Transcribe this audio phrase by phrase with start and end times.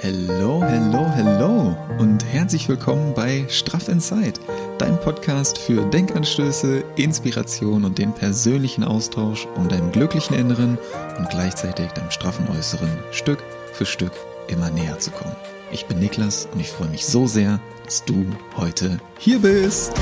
[0.00, 4.34] Hello, hello, hello und herzlich willkommen bei Straff Inside,
[4.78, 10.78] dein Podcast für Denkanstöße, Inspiration und den persönlichen Austausch, um deinem glücklichen Inneren
[11.18, 13.42] und gleichzeitig deinem straffen Äußeren Stück
[13.72, 14.12] für Stück
[14.46, 15.34] immer näher zu kommen.
[15.72, 18.24] Ich bin Niklas und ich freue mich so sehr, dass du
[18.56, 19.94] heute hier bist.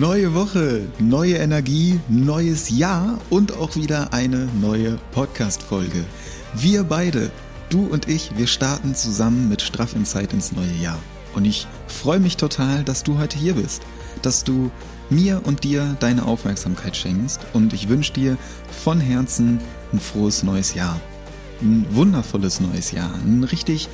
[0.00, 6.06] Neue Woche, neue Energie, neues Jahr und auch wieder eine neue Podcast-Folge.
[6.54, 7.30] Wir beide,
[7.68, 10.98] du und ich, wir starten zusammen mit Straff in Zeit ins neue Jahr.
[11.34, 13.82] Und ich freue mich total, dass du heute hier bist,
[14.22, 14.70] dass du
[15.10, 18.38] mir und dir deine Aufmerksamkeit schenkst und ich wünsche dir
[18.82, 19.60] von Herzen
[19.92, 20.98] ein frohes neues Jahr.
[21.60, 23.90] Ein wundervolles neues Jahr, ein richtig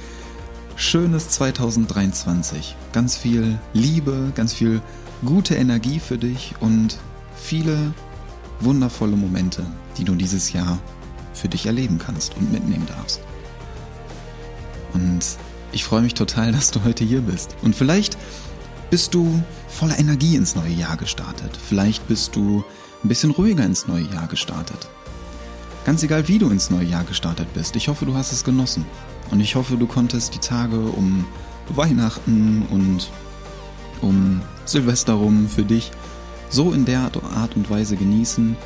[0.77, 2.77] schönes 2023.
[2.93, 4.81] Ganz viel Liebe, ganz viel
[5.25, 6.99] gute Energie für dich und
[7.37, 7.93] viele
[8.61, 9.65] wundervolle Momente,
[9.97, 10.79] die du dieses Jahr
[11.33, 13.21] für dich erleben kannst und mitnehmen darfst.
[14.95, 15.21] Und
[15.73, 17.57] ich freue mich total, dass du heute hier bist.
[17.63, 18.17] Und vielleicht
[18.91, 21.51] bist du voller Energie ins neue Jahr gestartet.
[21.57, 22.65] Vielleicht bist du
[23.05, 24.89] ein bisschen ruhiger ins neue Jahr gestartet.
[25.85, 27.77] Ganz egal, wie du ins neue Jahr gestartet bist.
[27.77, 28.85] Ich hoffe, du hast es genossen.
[29.31, 31.25] Und ich hoffe, du konntest die Tage um
[31.69, 33.11] Weihnachten und
[34.03, 35.91] um Silvester rum für dich
[36.49, 38.57] so in der Art und Weise genießen,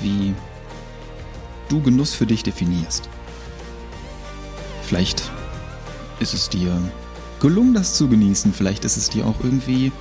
[0.00, 0.34] wie
[1.68, 3.08] du Genuss für dich definierst.
[4.82, 5.30] Vielleicht
[6.20, 6.78] ist es dir
[7.40, 9.92] gelungen, das zu genießen, vielleicht ist es dir auch irgendwie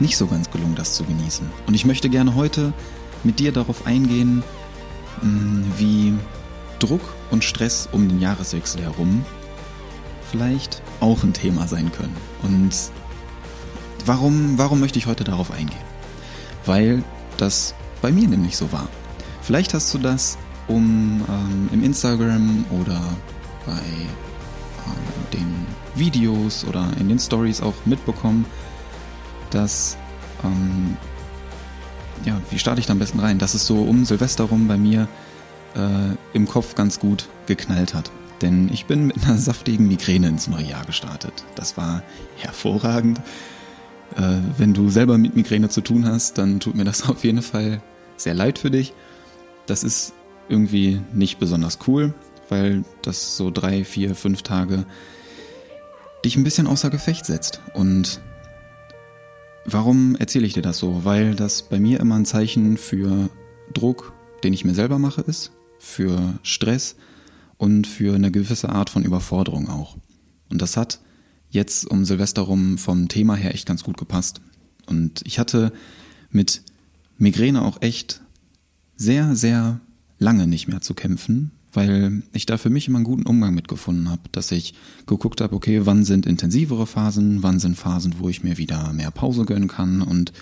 [0.00, 1.50] nicht so ganz gelungen, das zu genießen.
[1.66, 2.72] Und ich möchte gerne heute
[3.24, 4.44] mit dir darauf eingehen,
[5.22, 6.14] mm, wie
[6.78, 9.24] Druck und Stress um den Jahreswechsel herum
[10.30, 12.16] vielleicht auch ein Thema sein können.
[12.42, 12.74] Und
[14.08, 15.84] Warum, warum möchte ich heute darauf eingehen?
[16.64, 17.04] Weil
[17.36, 18.88] das bei mir nämlich so war.
[19.42, 23.02] Vielleicht hast du das um ähm, im Instagram oder
[23.66, 28.46] bei ähm, den Videos oder in den Stories auch mitbekommen,
[29.50, 29.98] dass
[30.42, 30.96] ähm,
[32.24, 33.38] ja, wie starte ich da am besten rein?
[33.38, 35.06] Dass es so um Silvester rum bei mir
[35.76, 38.10] äh, im Kopf ganz gut geknallt hat.
[38.40, 41.44] Denn ich bin mit einer saftigen Migräne ins neue Jahr gestartet.
[41.56, 42.02] Das war
[42.38, 43.20] hervorragend.
[44.16, 47.42] Äh, wenn du selber mit Migräne zu tun hast, dann tut mir das auf jeden
[47.42, 47.82] Fall
[48.16, 48.92] sehr leid für dich.
[49.66, 50.12] Das ist
[50.48, 52.14] irgendwie nicht besonders cool,
[52.48, 54.86] weil das so drei, vier, fünf Tage
[56.24, 57.60] dich ein bisschen außer Gefecht setzt.
[57.74, 58.20] Und
[59.64, 61.04] warum erzähle ich dir das so?
[61.04, 63.28] Weil das bei mir immer ein Zeichen für
[63.72, 66.96] Druck, den ich mir selber mache, ist, für Stress
[67.56, 69.96] und für eine gewisse Art von Überforderung auch.
[70.50, 71.00] Und das hat
[71.50, 74.40] jetzt um Silvester rum vom Thema her echt ganz gut gepasst.
[74.86, 75.72] Und ich hatte
[76.30, 76.62] mit
[77.18, 78.20] Migräne auch echt
[78.96, 79.80] sehr, sehr
[80.18, 84.10] lange nicht mehr zu kämpfen, weil ich da für mich immer einen guten Umgang mitgefunden
[84.10, 84.74] habe, dass ich
[85.06, 89.10] geguckt habe, okay, wann sind intensivere Phasen, wann sind Phasen, wo ich mir wieder mehr
[89.10, 90.32] Pause gönnen kann und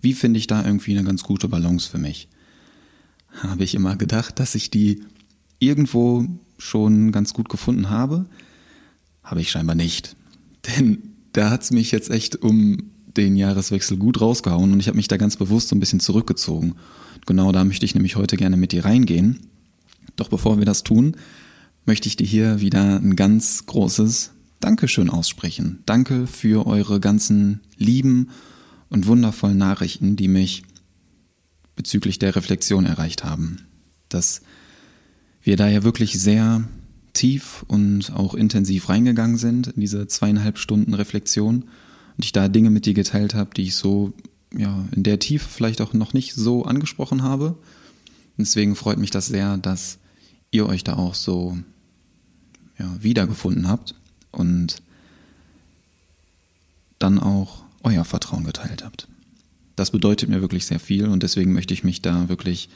[0.00, 2.28] wie finde ich da irgendwie eine ganz gute Balance für mich.
[3.42, 5.02] Habe ich immer gedacht, dass ich die
[5.58, 6.24] irgendwo
[6.56, 8.26] schon ganz gut gefunden habe,
[9.22, 10.16] habe ich scheinbar nicht.
[10.68, 15.08] Denn da hat's mich jetzt echt um den Jahreswechsel gut rausgehauen und ich habe mich
[15.08, 16.74] da ganz bewusst so ein bisschen zurückgezogen.
[17.26, 19.40] Genau da möchte ich nämlich heute gerne mit dir reingehen.
[20.16, 21.16] Doch bevor wir das tun,
[21.84, 25.82] möchte ich dir hier wieder ein ganz großes Dankeschön aussprechen.
[25.86, 28.30] Danke für eure ganzen lieben
[28.88, 30.64] und wundervollen Nachrichten, die mich
[31.76, 33.66] bezüglich der Reflexion erreicht haben.
[34.08, 34.42] Dass
[35.42, 36.64] wir da ja wirklich sehr
[37.18, 41.64] tief und auch intensiv reingegangen sind in diese zweieinhalb Stunden Reflexion
[42.16, 44.12] und ich da Dinge mit dir geteilt habe, die ich so
[44.56, 47.56] ja in der Tiefe vielleicht auch noch nicht so angesprochen habe.
[48.36, 49.98] Deswegen freut mich das sehr, dass
[50.52, 51.58] ihr euch da auch so
[52.78, 53.96] ja, wiedergefunden habt
[54.30, 54.80] und
[57.00, 59.08] dann auch euer Vertrauen geteilt habt.
[59.74, 62.68] Das bedeutet mir wirklich sehr viel und deswegen möchte ich mich da wirklich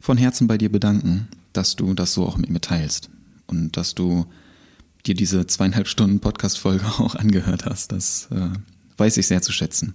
[0.00, 3.10] von Herzen bei dir bedanken, dass du das so auch mit mir teilst
[3.54, 4.26] und dass du
[5.06, 7.92] dir diese zweieinhalb Stunden Podcast-Folge auch angehört hast.
[7.92, 8.50] Das äh,
[8.96, 9.94] weiß ich sehr zu schätzen.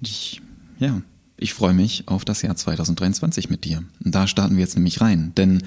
[0.00, 0.40] Ich,
[0.78, 1.02] ja,
[1.36, 3.82] ich freue mich auf das Jahr 2023 mit dir.
[4.04, 5.32] Und da starten wir jetzt nämlich rein.
[5.36, 5.62] Denn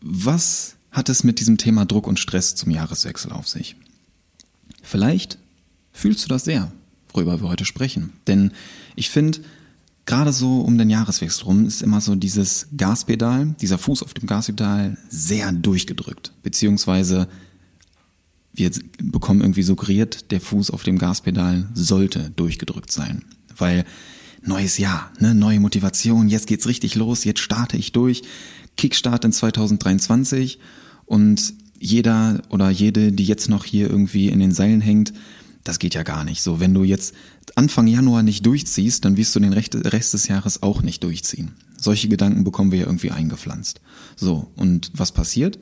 [0.00, 3.76] was hat es mit diesem Thema Druck und Stress zum Jahreswechsel auf sich?
[4.82, 5.38] Vielleicht
[5.92, 6.72] fühlst du das sehr,
[7.12, 8.12] worüber wir heute sprechen.
[8.26, 8.52] Denn
[8.96, 9.40] ich finde,
[10.08, 14.26] gerade so um den Jahreswechsel rum ist immer so dieses Gaspedal, dieser Fuß auf dem
[14.26, 17.28] Gaspedal sehr durchgedrückt, beziehungsweise
[18.54, 18.70] wir
[19.02, 23.22] bekommen irgendwie suggeriert, der Fuß auf dem Gaspedal sollte durchgedrückt sein.
[23.54, 23.84] Weil
[24.42, 28.22] neues Jahr, ne, neue Motivation, jetzt geht's richtig los, jetzt starte ich durch.
[28.78, 30.58] Kickstart in 2023
[31.04, 35.12] und jeder oder jede, die jetzt noch hier irgendwie in den Seilen hängt,
[35.64, 36.42] das geht ja gar nicht.
[36.42, 37.14] So, wenn du jetzt
[37.54, 41.54] Anfang Januar nicht durchziehst, dann wirst du den Rest des Jahres auch nicht durchziehen.
[41.76, 43.80] Solche Gedanken bekommen wir ja irgendwie eingepflanzt.
[44.16, 45.58] So, und was passiert?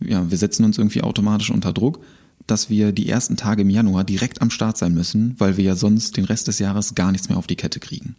[0.00, 2.00] Ja, wir setzen uns irgendwie automatisch unter Druck,
[2.46, 5.76] dass wir die ersten Tage im Januar direkt am Start sein müssen, weil wir ja
[5.76, 8.16] sonst den Rest des Jahres gar nichts mehr auf die Kette kriegen.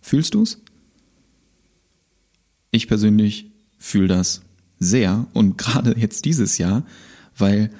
[0.00, 0.58] Fühlst du's?
[2.70, 4.42] Ich persönlich fühle das
[4.78, 6.84] sehr und gerade jetzt dieses Jahr,
[7.36, 7.70] weil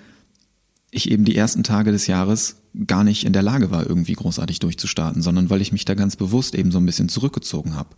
[0.91, 2.57] ich eben die ersten Tage des Jahres
[2.87, 6.17] gar nicht in der Lage war, irgendwie großartig durchzustarten, sondern weil ich mich da ganz
[6.17, 7.91] bewusst eben so ein bisschen zurückgezogen habe.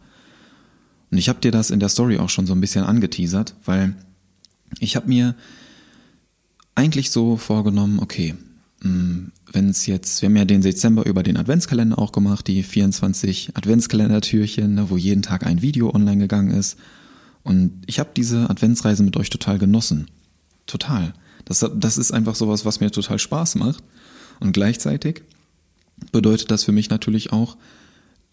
[1.11, 3.95] Und ich habe dir das in der Story auch schon so ein bisschen angeteasert, weil
[4.79, 5.35] ich habe mir
[6.75, 8.35] eigentlich so vorgenommen, okay,
[8.83, 12.63] hm, wenn es jetzt, wir haben ja den Dezember über den Adventskalender auch gemacht, die
[12.63, 16.79] 24 Adventskalendertürchen, ne, wo jeden Tag ein Video online gegangen ist.
[17.43, 20.07] Und ich habe diese Adventsreise mit euch total genossen.
[20.67, 21.13] Total.
[21.45, 23.83] Das, das ist einfach sowas, was mir total Spaß macht.
[24.41, 25.23] Und gleichzeitig
[26.13, 27.57] bedeutet das für mich natürlich auch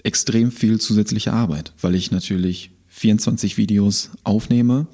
[0.04, 4.88] extrem viel zusätzliche Arbeit, weil ich natürlich 24 Videos aufnehme,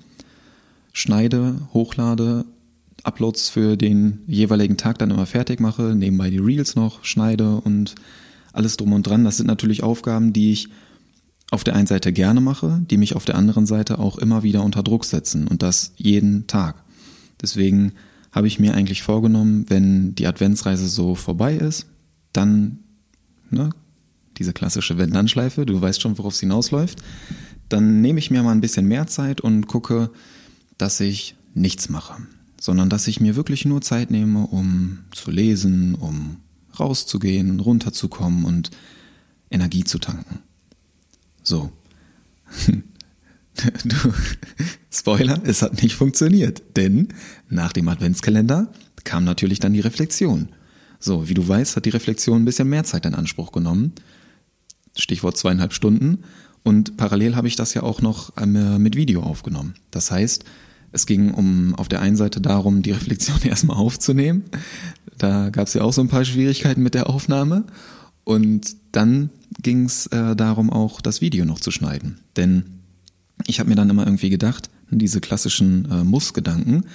[0.92, 2.46] schneide, hochlade,
[3.04, 7.96] Uploads für den jeweiligen Tag dann immer fertig mache, nebenbei die Reels noch schneide und
[8.54, 9.26] alles drum und dran.
[9.26, 10.70] Das sind natürlich Aufgaben, die ich
[11.52, 14.64] auf der einen Seite gerne mache, die mich auf der anderen Seite auch immer wieder
[14.64, 16.83] unter Druck setzen und das jeden Tag.
[17.44, 17.92] Deswegen
[18.32, 21.86] habe ich mir eigentlich vorgenommen, wenn die Adventsreise so vorbei ist,
[22.32, 22.80] dann,
[23.52, 23.70] ne,
[24.38, 27.04] diese klassische Wenn-Dann-Schleife, du weißt schon, worauf es hinausläuft,
[27.70, 30.10] dann nehme ich mir mal ein bisschen mehr Zeit und gucke,
[30.78, 32.16] dass ich nichts mache,
[32.60, 36.38] sondern dass ich mir wirklich nur Zeit nehme, um zu lesen, um
[36.80, 38.72] rauszugehen, runterzukommen und
[39.52, 40.40] Energie zu tanken.
[41.44, 41.72] So.
[43.84, 44.14] Du,
[44.92, 47.10] Spoiler, es hat nicht funktioniert, denn
[47.50, 48.72] nach dem Adventskalender
[49.04, 50.50] kam natürlich dann die Reflexion.
[51.00, 53.94] So, wie du weißt, hat die Reflexion ein bisschen mehr Zeit in Anspruch genommen.
[54.96, 56.20] Stichwort zweieinhalb Stunden.
[56.64, 59.76] Und parallel habe ich das ja auch noch ähm, mit Video aufgenommen.
[59.92, 60.46] Das heißt,
[60.94, 64.46] es ging um auf der einen Seite darum, die Reflexion erstmal aufzunehmen.
[65.18, 67.66] Da gab es ja auch so ein paar Schwierigkeiten mit der Aufnahme.
[68.24, 69.30] Und dann
[69.62, 72.20] ging es äh, darum, auch das Video noch zu schneiden.
[72.38, 72.83] Denn
[73.48, 76.86] ich habe mir dann immer irgendwie gedacht, diese klassischen äh, Muss-Gedanken,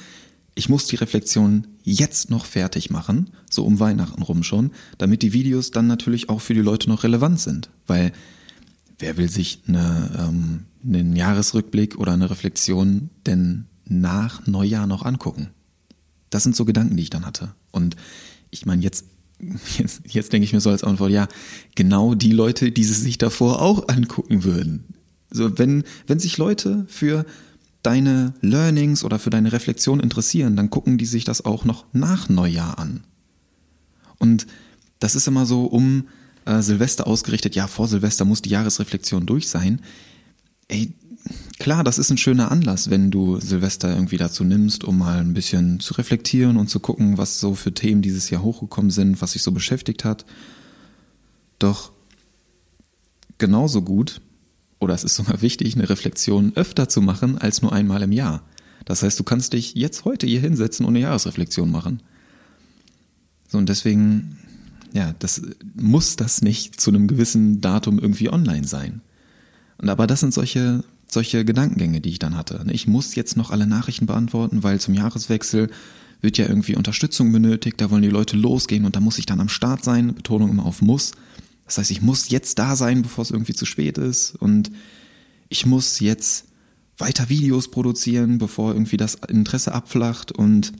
[0.58, 5.32] ich muss die Reflexion jetzt noch fertig machen, so um Weihnachten rum schon, damit die
[5.32, 7.70] Videos dann natürlich auch für die Leute noch relevant sind.
[7.86, 8.12] Weil
[8.98, 15.50] wer will sich eine, ähm, einen Jahresrückblick oder eine Reflexion denn nach Neujahr noch angucken?
[16.30, 17.54] Das sind so Gedanken, die ich dann hatte.
[17.70, 17.94] Und
[18.50, 19.04] ich meine, jetzt,
[19.78, 21.28] jetzt, jetzt denke ich mir so als Antwort, ja,
[21.76, 24.84] genau die Leute, die sie sich davor auch angucken würden.
[25.30, 27.24] So, wenn, wenn sich Leute für
[27.82, 32.28] deine Learnings oder für deine Reflexion interessieren, dann gucken die sich das auch noch nach
[32.28, 33.04] Neujahr an.
[34.18, 34.46] Und
[34.98, 36.08] das ist immer so um
[36.44, 39.80] äh, Silvester ausgerichtet, ja, vor Silvester muss die Jahresreflexion durch sein.
[40.66, 40.92] Ey,
[41.58, 45.34] klar, das ist ein schöner Anlass, wenn du Silvester irgendwie dazu nimmst, um mal ein
[45.34, 49.32] bisschen zu reflektieren und zu gucken, was so für Themen dieses Jahr hochgekommen sind, was
[49.32, 50.24] sich so beschäftigt hat.
[51.58, 51.92] Doch
[53.38, 54.20] genauso gut
[54.78, 58.42] oder es ist sogar wichtig, eine Reflexion öfter zu machen als nur einmal im Jahr.
[58.84, 62.00] Das heißt, du kannst dich jetzt heute hier hinsetzen und eine Jahresreflexion machen.
[63.48, 64.38] So, und deswegen,
[64.92, 65.42] ja, das
[65.74, 69.00] muss das nicht zu einem gewissen Datum irgendwie online sein.
[69.78, 72.64] Und aber das sind solche, solche Gedankengänge, die ich dann hatte.
[72.70, 75.70] Ich muss jetzt noch alle Nachrichten beantworten, weil zum Jahreswechsel
[76.20, 79.40] wird ja irgendwie Unterstützung benötigt, da wollen die Leute losgehen und da muss ich dann
[79.40, 81.12] am Start sein, Betonung immer auf muss.
[81.68, 84.70] Das heißt, ich muss jetzt da sein, bevor es irgendwie zu spät ist und
[85.50, 86.46] ich muss jetzt
[86.96, 90.72] weiter Videos produzieren, bevor irgendwie das Interesse abflacht und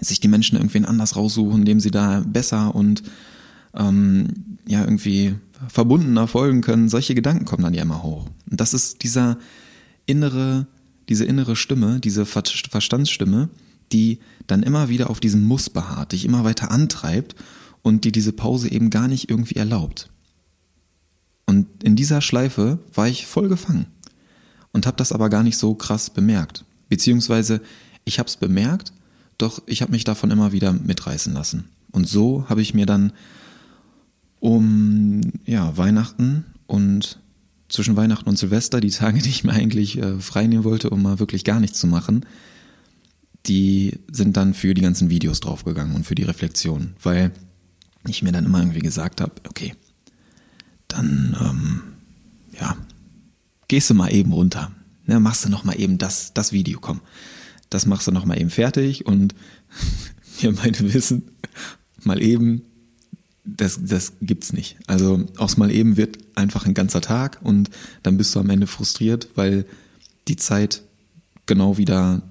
[0.00, 3.02] sich die Menschen irgendwen anders raussuchen, dem sie da besser und
[3.74, 5.34] ähm, ja irgendwie
[5.68, 6.88] verbundener folgen können.
[6.88, 8.26] Solche Gedanken kommen dann ja immer hoch.
[8.50, 9.36] Und das ist dieser
[10.06, 10.66] innere,
[11.10, 13.50] diese innere Stimme, diese Verstandsstimme,
[13.92, 17.36] die dann immer wieder auf diesem Muss beharrt, dich immer weiter antreibt
[17.82, 20.10] und die diese Pause eben gar nicht irgendwie erlaubt.
[21.46, 23.86] Und in dieser Schleife war ich voll gefangen
[24.72, 26.64] und habe das aber gar nicht so krass bemerkt.
[26.88, 27.60] Beziehungsweise
[28.04, 28.92] ich habe es bemerkt,
[29.38, 31.64] doch ich habe mich davon immer wieder mitreißen lassen.
[31.90, 33.12] Und so habe ich mir dann
[34.40, 37.18] um ja, Weihnachten und
[37.68, 41.02] zwischen Weihnachten und Silvester, die Tage, die ich mir eigentlich äh, frei nehmen wollte, um
[41.02, 42.24] mal wirklich gar nichts zu machen,
[43.46, 47.32] die sind dann für die ganzen Videos draufgegangen und für die Reflexion, weil
[48.10, 49.74] ich mir dann immer irgendwie gesagt habe, okay,
[50.88, 51.82] dann ähm,
[52.58, 52.76] ja,
[53.68, 54.72] gehst du mal eben runter,
[55.06, 57.00] ne, machst du noch mal eben das, das Video, komm,
[57.70, 59.34] das machst du noch mal eben fertig und
[60.40, 61.30] wir beide wissen,
[62.02, 62.62] mal eben,
[63.44, 64.76] das, das gibt's nicht.
[64.86, 67.70] Also aus mal eben wird einfach ein ganzer Tag und
[68.02, 69.64] dann bist du am Ende frustriert, weil
[70.28, 70.82] die Zeit
[71.46, 72.22] genau wieder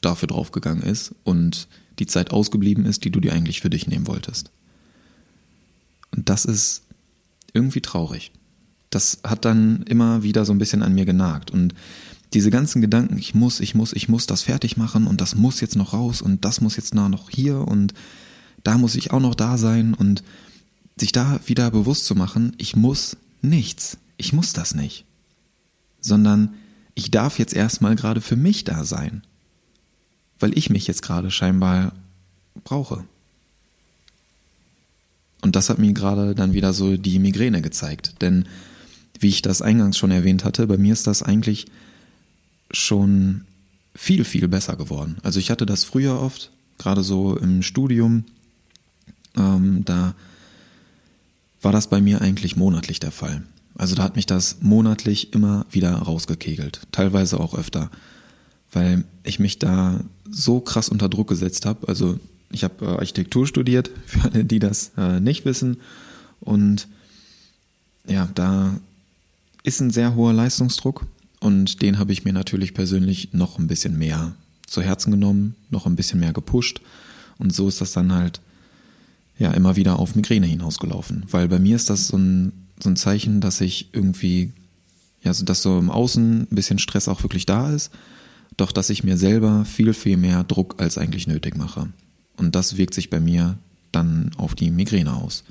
[0.00, 4.06] dafür draufgegangen ist und die Zeit ausgeblieben ist, die du dir eigentlich für dich nehmen
[4.06, 4.50] wolltest.
[6.14, 6.82] Und das ist
[7.52, 8.32] irgendwie traurig.
[8.90, 11.50] Das hat dann immer wieder so ein bisschen an mir genagt.
[11.50, 11.74] Und
[12.32, 15.60] diese ganzen Gedanken, ich muss, ich muss, ich muss das fertig machen und das muss
[15.60, 17.94] jetzt noch raus und das muss jetzt noch hier und
[18.62, 20.24] da muss ich auch noch da sein und
[20.96, 23.98] sich da wieder bewusst zu machen, ich muss nichts.
[24.16, 25.04] Ich muss das nicht.
[26.00, 26.54] Sondern
[26.94, 29.22] ich darf jetzt erstmal gerade für mich da sein.
[30.38, 31.92] Weil ich mich jetzt gerade scheinbar
[32.62, 33.04] brauche.
[35.44, 38.22] Und das hat mir gerade dann wieder so die Migräne gezeigt.
[38.22, 38.46] Denn
[39.20, 41.66] wie ich das eingangs schon erwähnt hatte, bei mir ist das eigentlich
[42.70, 43.42] schon
[43.94, 45.18] viel, viel besser geworden.
[45.22, 48.24] Also ich hatte das früher oft, gerade so im Studium,
[49.36, 50.14] ähm, da
[51.60, 53.42] war das bei mir eigentlich monatlich der Fall.
[53.76, 57.90] Also da hat mich das monatlich immer wieder rausgekegelt, teilweise auch öfter,
[58.72, 61.86] weil ich mich da so krass unter Druck gesetzt habe.
[61.86, 62.18] Also
[62.54, 65.78] ich habe äh, Architektur studiert, für alle, die das äh, nicht wissen.
[66.40, 66.88] Und
[68.06, 68.78] ja, da
[69.62, 71.06] ist ein sehr hoher Leistungsdruck
[71.40, 74.34] und den habe ich mir natürlich persönlich noch ein bisschen mehr
[74.66, 76.80] zu Herzen genommen, noch ein bisschen mehr gepusht.
[77.38, 78.40] Und so ist das dann halt
[79.38, 81.24] ja immer wieder auf Migräne hinausgelaufen.
[81.30, 84.52] Weil bei mir ist das so ein, so ein Zeichen, dass ich irgendwie,
[85.22, 87.90] ja, dass so im Außen ein bisschen Stress auch wirklich da ist,
[88.56, 91.88] doch dass ich mir selber viel, viel mehr Druck als eigentlich nötig mache.
[92.36, 93.58] Und das wirkt sich bei mir
[93.92, 95.44] dann auf die Migräne aus.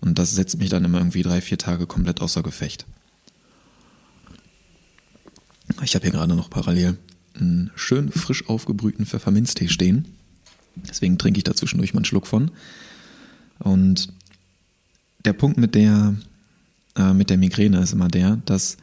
[0.00, 2.86] Und das setzt mich dann immer irgendwie drei, vier Tage komplett außer Gefecht.
[5.82, 6.96] Ich habe hier gerade noch parallel
[7.38, 10.06] einen schön frisch aufgebrühten Pfefferminztee stehen.
[10.76, 12.50] Deswegen trinke ich da zwischendurch mal einen Schluck von.
[13.58, 14.12] Und
[15.24, 16.14] der Punkt mit der,
[16.96, 18.76] äh, mit der Migräne ist immer der, dass,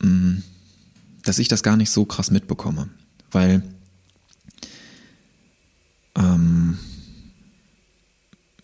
[0.00, 0.42] mh, mm,
[1.24, 2.88] dass ich das gar nicht so krass mitbekomme.
[3.30, 3.62] Weil,
[6.18, 6.78] ähm,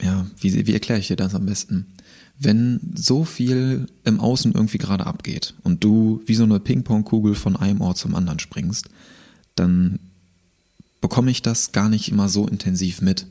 [0.03, 1.87] ja, wie, wie erkläre ich dir das am besten?
[2.39, 7.57] Wenn so viel im Außen irgendwie gerade abgeht und du wie so eine Ping-Pong-Kugel von
[7.57, 8.91] einem Ort zum anderen springst,
[9.55, 9.99] dann
[11.01, 13.27] bekomme ich das gar nicht immer so intensiv mit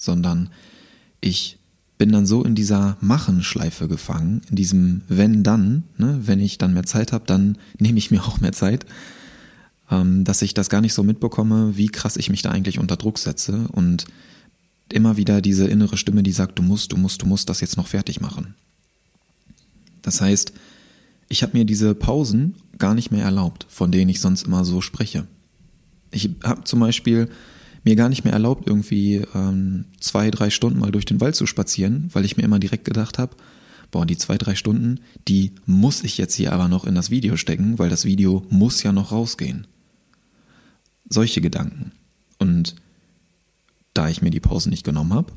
[0.00, 0.48] sondern
[1.20, 1.58] ich
[1.98, 6.72] bin dann so in dieser Machenschleife gefangen, in diesem wenn dann, ne, wenn ich dann
[6.72, 8.86] mehr Zeit habe, dann nehme ich mir auch mehr Zeit,
[9.90, 13.18] dass ich das gar nicht so mitbekomme, wie krass ich mich da eigentlich unter Druck
[13.18, 14.06] setze und
[14.92, 17.76] immer wieder diese innere Stimme, die sagt, du musst, du musst, du musst das jetzt
[17.76, 18.54] noch fertig machen.
[20.02, 20.52] Das heißt,
[21.28, 24.80] ich habe mir diese Pausen gar nicht mehr erlaubt, von denen ich sonst immer so
[24.80, 25.26] spreche.
[26.10, 27.28] Ich habe zum Beispiel
[27.84, 31.46] mir gar nicht mehr erlaubt, irgendwie ähm, zwei, drei Stunden mal durch den Wald zu
[31.46, 33.36] spazieren, weil ich mir immer direkt gedacht habe,
[33.90, 37.36] boah, die zwei, drei Stunden, die muss ich jetzt hier aber noch in das Video
[37.36, 39.66] stecken, weil das Video muss ja noch rausgehen.
[41.10, 41.92] Solche Gedanken.
[42.38, 42.76] Und
[43.92, 45.32] da ich mir die Pausen nicht genommen habe,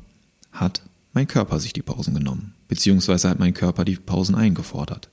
[0.52, 2.54] hat mein Körper sich die Pausen genommen.
[2.68, 5.10] Beziehungsweise hat mein Körper die Pausen eingefordert.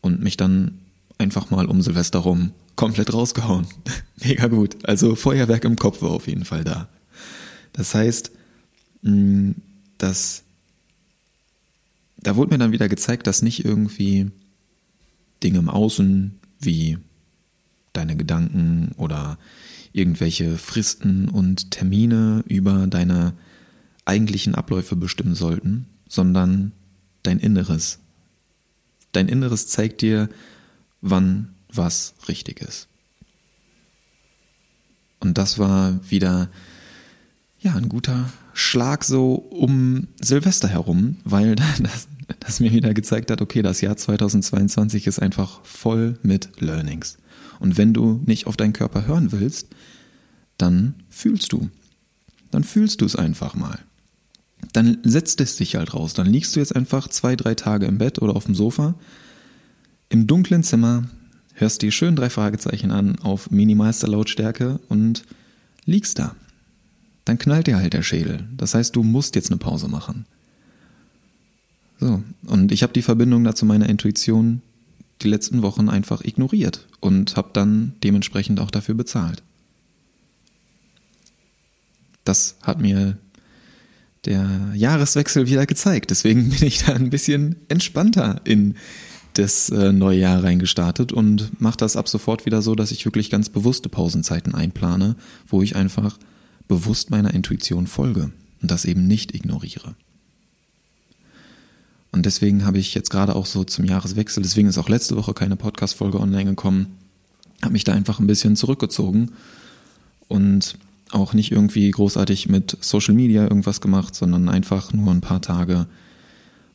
[0.00, 0.78] Und mich dann
[1.18, 3.66] einfach mal um Silvester rum komplett rausgehauen.
[4.24, 4.76] Mega gut.
[4.84, 6.88] Also Feuerwerk im Kopf war auf jeden Fall da.
[7.72, 8.32] Das heißt,
[9.02, 9.52] mm,
[9.98, 10.44] dass
[12.22, 14.30] da wurde mir dann wieder gezeigt, dass nicht irgendwie
[15.42, 16.98] Dinge im Außen wie
[17.92, 19.38] deine Gedanken oder
[19.92, 23.34] irgendwelche Fristen und Termine über deine
[24.04, 26.72] eigentlichen Abläufe bestimmen sollten, sondern
[27.22, 27.98] dein Inneres.
[29.12, 30.28] Dein Inneres zeigt dir,
[31.00, 32.88] wann was richtig ist.
[35.20, 36.48] Und das war wieder
[37.60, 42.08] ja ein guter Schlag so um Silvester herum, weil das,
[42.40, 47.18] das mir wieder gezeigt hat, okay, das Jahr 2022 ist einfach voll mit Learnings.
[47.60, 49.68] Und wenn du nicht auf deinen Körper hören willst,
[50.58, 51.70] dann fühlst du.
[52.50, 53.78] Dann fühlst du es einfach mal.
[54.72, 56.14] Dann setzt es dich halt raus.
[56.14, 58.94] Dann liegst du jetzt einfach zwei, drei Tage im Bett oder auf dem Sofa,
[60.08, 61.04] im dunklen Zimmer,
[61.54, 65.22] hörst dir schön drei Fragezeichen an auf minimalster Lautstärke und
[65.86, 66.36] liegst da.
[67.24, 68.46] Dann knallt dir halt der Schädel.
[68.56, 70.26] Das heißt, du musst jetzt eine Pause machen.
[72.02, 74.60] So, und ich habe die Verbindung dazu meiner Intuition
[75.20, 79.44] die letzten Wochen einfach ignoriert und habe dann dementsprechend auch dafür bezahlt.
[82.24, 83.18] das hat mir
[84.24, 86.10] der Jahreswechsel wieder gezeigt.
[86.10, 88.74] Deswegen bin ich da ein bisschen entspannter in
[89.34, 93.30] das äh, neue Jahr reingestartet und mache das ab sofort wieder so, dass ich wirklich
[93.30, 95.14] ganz bewusste Pausenzeiten einplane,
[95.46, 96.18] wo ich einfach
[96.66, 99.94] bewusst meiner Intuition folge und das eben nicht ignoriere.
[102.12, 105.32] Und deswegen habe ich jetzt gerade auch so zum Jahreswechsel, deswegen ist auch letzte Woche
[105.32, 106.98] keine Podcast-Folge online gekommen,
[107.62, 109.32] habe mich da einfach ein bisschen zurückgezogen
[110.28, 110.76] und
[111.10, 115.86] auch nicht irgendwie großartig mit Social Media irgendwas gemacht, sondern einfach nur ein paar Tage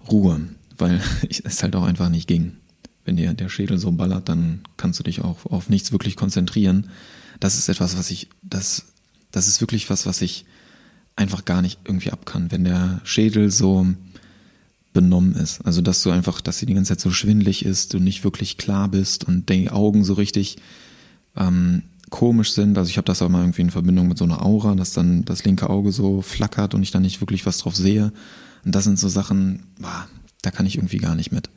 [0.09, 0.41] Ruhe,
[0.77, 1.01] weil
[1.43, 2.53] es halt auch einfach nicht ging.
[3.05, 6.89] Wenn dir der Schädel so ballert, dann kannst du dich auch auf nichts wirklich konzentrieren.
[7.39, 8.85] Das ist etwas, was ich, das,
[9.31, 10.45] das ist wirklich was, was ich
[11.15, 12.51] einfach gar nicht irgendwie ab kann.
[12.51, 13.87] Wenn der Schädel so
[14.93, 15.61] benommen ist.
[15.65, 18.57] Also dass du einfach, dass sie die ganze Zeit so schwindlig ist, du nicht wirklich
[18.57, 20.57] klar bist und die Augen so richtig
[21.35, 22.77] ähm, komisch sind.
[22.77, 25.25] Also ich habe das auch mal irgendwie in Verbindung mit so einer Aura, dass dann
[25.25, 28.11] das linke Auge so flackert und ich dann nicht wirklich was drauf sehe.
[28.65, 30.07] Und das sind so Sachen, boah,
[30.41, 31.49] da kann ich irgendwie gar nicht mit.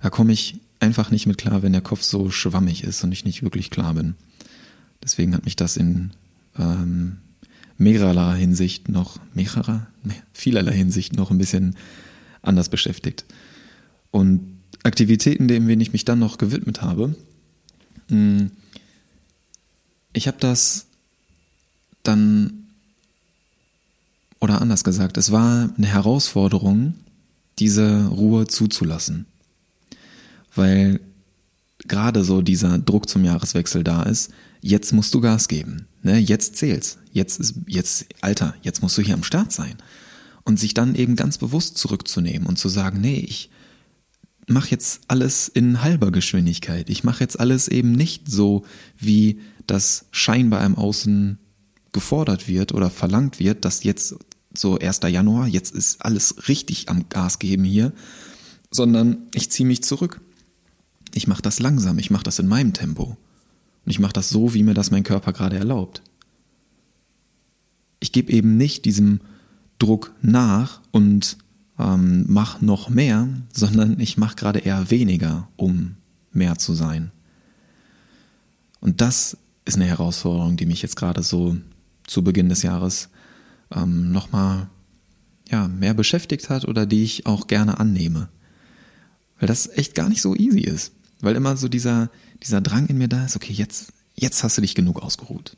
[0.00, 3.24] Da komme ich einfach nicht mit klar, wenn der Kopf so schwammig ist und ich
[3.24, 4.14] nicht wirklich klar bin.
[5.02, 6.12] Deswegen hat mich das in
[6.58, 7.18] ähm,
[7.76, 9.86] mehrerer Hinsicht noch, mehrerer,
[10.32, 11.76] vielerlei Hinsicht noch ein bisschen
[12.42, 13.24] anders beschäftigt.
[14.10, 17.14] Und Aktivitäten, denen ich mich dann noch gewidmet habe,
[18.08, 18.50] hm,
[20.12, 20.86] ich habe das
[22.02, 22.68] dann,
[24.40, 26.94] oder anders gesagt, es war eine Herausforderung,
[27.58, 29.26] diese Ruhe zuzulassen.
[30.54, 31.00] Weil
[31.86, 34.30] gerade so dieser Druck zum Jahreswechsel da ist,
[34.60, 35.86] jetzt musst du Gas geben.
[36.02, 36.18] Ne?
[36.18, 36.98] Jetzt zählt's.
[37.12, 39.76] Jetzt ist, jetzt, Alter, jetzt musst du hier am Start sein.
[40.48, 43.50] Und sich dann eben ganz bewusst zurückzunehmen und zu sagen, nee, ich
[44.46, 46.88] mache jetzt alles in halber Geschwindigkeit.
[46.88, 48.64] Ich mache jetzt alles eben nicht so,
[48.96, 51.38] wie das scheinbar im Außen
[51.92, 54.16] gefordert wird oder verlangt wird, dass jetzt
[54.56, 55.00] so 1.
[55.08, 57.92] Januar, jetzt ist alles richtig am Gas geben hier,
[58.70, 60.22] sondern ich ziehe mich zurück.
[61.12, 63.18] Ich mache das langsam, ich mache das in meinem Tempo.
[63.84, 66.00] Und ich mache das so, wie mir das mein Körper gerade erlaubt.
[68.00, 69.20] Ich gebe eben nicht diesem
[69.78, 71.36] Druck nach und
[71.78, 75.96] ähm, mach noch mehr, sondern ich mache gerade eher weniger, um
[76.32, 77.12] mehr zu sein.
[78.80, 81.56] Und das ist eine Herausforderung, die mich jetzt gerade so
[82.06, 83.10] zu Beginn des Jahres
[83.70, 84.68] ähm, nochmal
[85.50, 88.28] ja, mehr beschäftigt hat oder die ich auch gerne annehme.
[89.38, 90.92] Weil das echt gar nicht so easy ist.
[91.20, 92.10] Weil immer so dieser,
[92.42, 95.56] dieser Drang in mir da ist, okay, jetzt, jetzt hast du dich genug ausgeruht.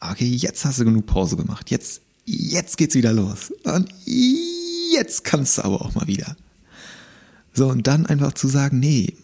[0.00, 1.70] Okay, jetzt hast du genug Pause gemacht.
[1.70, 3.52] Jetzt, jetzt geht's wieder los.
[3.64, 3.88] Und
[4.92, 6.36] jetzt kannst du aber auch mal wieder.
[7.54, 9.14] So, und dann einfach zu sagen, nee,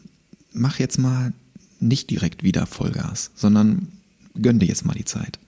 [0.53, 1.33] mach jetzt mal
[1.81, 3.89] nicht direkt wieder Vollgas, sondern
[4.41, 5.39] gönn dir jetzt mal die Zeit.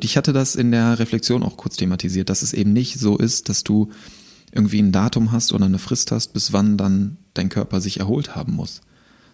[0.00, 3.48] Ich hatte das in der Reflexion auch kurz thematisiert, dass es eben nicht so ist,
[3.48, 3.90] dass du
[4.50, 8.34] irgendwie ein Datum hast oder eine Frist hast, bis wann dann dein Körper sich erholt
[8.34, 8.80] haben muss.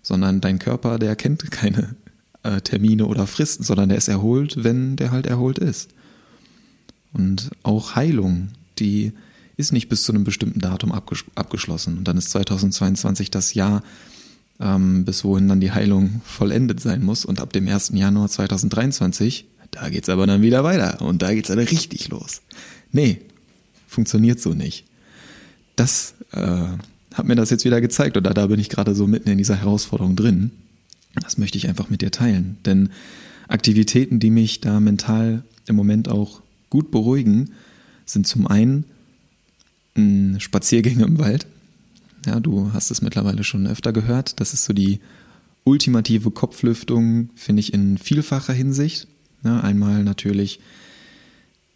[0.03, 1.97] Sondern dein Körper, der kennt keine
[2.43, 5.91] äh, Termine oder Fristen, sondern der ist erholt, wenn der halt erholt ist.
[7.15, 8.49] Und auch Heilung,
[8.79, 9.13] die
[9.57, 11.99] ist nicht bis zu einem bestimmten Datum abges abgeschlossen.
[11.99, 13.83] Und dann ist 2022 das Jahr,
[14.61, 17.25] ähm, bis wohin dann die Heilung vollendet sein muss.
[17.25, 17.93] Und ab dem 1.
[17.95, 21.01] Januar 2023, da geht's aber dann wieder weiter.
[21.03, 22.43] Und da geht's dann richtig los.
[22.93, 23.21] Nee,
[23.87, 24.85] funktioniert so nicht.
[25.77, 26.67] Das äh,
[27.15, 28.17] hat mir das jetzt wieder gezeigt.
[28.17, 30.51] Oder da bin ich gerade so mitten in dieser Herausforderung drin.
[31.23, 32.59] Das möchte ich einfach mit dir teilen.
[32.67, 32.91] Denn
[33.47, 36.41] Aktivitäten, die mich da mental im Moment auch
[36.75, 37.53] gut beruhigen,
[38.05, 38.85] sind zum einen
[40.41, 41.47] Spaziergänge im Wald.
[42.27, 44.41] Ja, du hast es mittlerweile schon öfter gehört.
[44.41, 44.99] Das ist so die
[45.63, 49.07] ultimative Kopflüftung, finde ich, in vielfacher Hinsicht.
[49.45, 50.59] Ja, einmal natürlich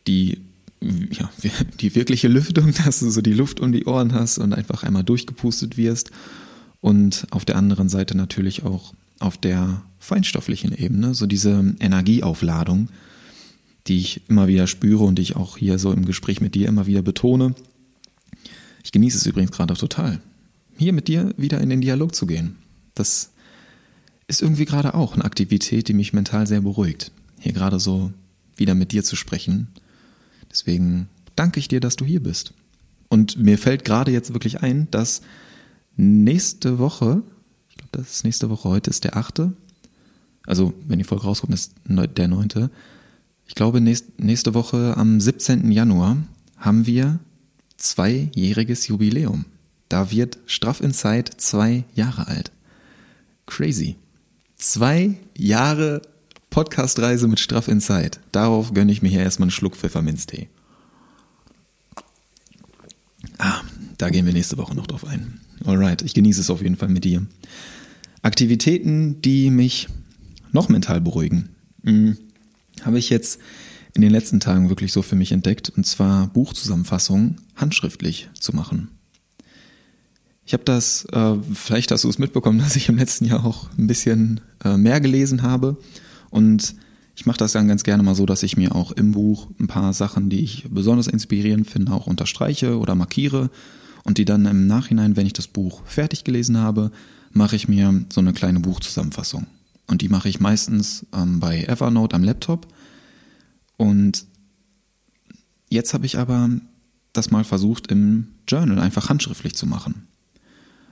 [0.08, 0.40] die,
[0.80, 1.30] ja,
[1.78, 5.04] die wirkliche Lüftung, dass du so die Luft um die Ohren hast und einfach einmal
[5.04, 6.10] durchgepustet wirst.
[6.80, 12.88] Und auf der anderen Seite natürlich auch auf der feinstofflichen Ebene, so diese Energieaufladung,
[13.88, 16.68] die ich immer wieder spüre und die ich auch hier so im Gespräch mit dir
[16.68, 17.54] immer wieder betone.
[18.84, 20.20] Ich genieße es übrigens gerade total
[20.78, 22.56] hier mit dir wieder in den Dialog zu gehen.
[22.94, 23.32] Das
[24.28, 27.10] ist irgendwie gerade auch eine Aktivität, die mich mental sehr beruhigt.
[27.40, 28.12] Hier gerade so
[28.56, 29.68] wieder mit dir zu sprechen.
[30.50, 32.54] Deswegen danke ich dir, dass du hier bist.
[33.08, 35.22] Und mir fällt gerade jetzt wirklich ein, dass
[35.96, 37.22] nächste Woche,
[37.70, 39.52] ich glaube, das ist nächste Woche, heute ist der achte.
[40.46, 42.70] Also, wenn die Folge rauskommt, ist der neunte.
[43.48, 45.72] Ich glaube, nächste Woche am 17.
[45.72, 46.18] Januar
[46.58, 47.18] haben wir
[47.78, 49.46] zweijähriges Jubiläum.
[49.88, 52.52] Da wird Straff Inside zwei Jahre alt.
[53.46, 53.96] Crazy.
[54.56, 56.02] Zwei Jahre
[56.50, 58.18] Podcast-Reise mit Straff Inside.
[58.32, 60.48] Darauf gönne ich mir hier erstmal einen Schluck Pfefferminztee.
[63.38, 63.62] Ah,
[63.96, 65.40] da gehen wir nächste Woche noch drauf ein.
[65.64, 67.26] Alright, ich genieße es auf jeden Fall mit dir.
[68.20, 69.88] Aktivitäten, die mich
[70.52, 71.48] noch mental beruhigen,
[71.82, 72.18] hm,
[72.86, 73.40] habe ich jetzt
[73.94, 78.88] in den letzten Tagen wirklich so für mich entdeckt, und zwar Buchzusammenfassungen handschriftlich zu machen.
[80.44, 83.68] Ich habe das, äh, vielleicht hast du es mitbekommen, dass ich im letzten Jahr auch
[83.76, 85.76] ein bisschen äh, mehr gelesen habe.
[86.30, 86.74] Und
[87.16, 89.66] ich mache das dann ganz gerne mal so, dass ich mir auch im Buch ein
[89.66, 93.50] paar Sachen, die ich besonders inspirierend finde, auch unterstreiche oder markiere.
[94.04, 96.92] Und die dann im Nachhinein, wenn ich das Buch fertig gelesen habe,
[97.32, 99.46] mache ich mir so eine kleine Buchzusammenfassung.
[99.88, 102.68] Und die mache ich meistens ähm, bei Evernote am Laptop
[103.78, 104.26] und
[105.70, 106.50] jetzt habe ich aber
[107.12, 110.06] das mal versucht im Journal einfach handschriftlich zu machen.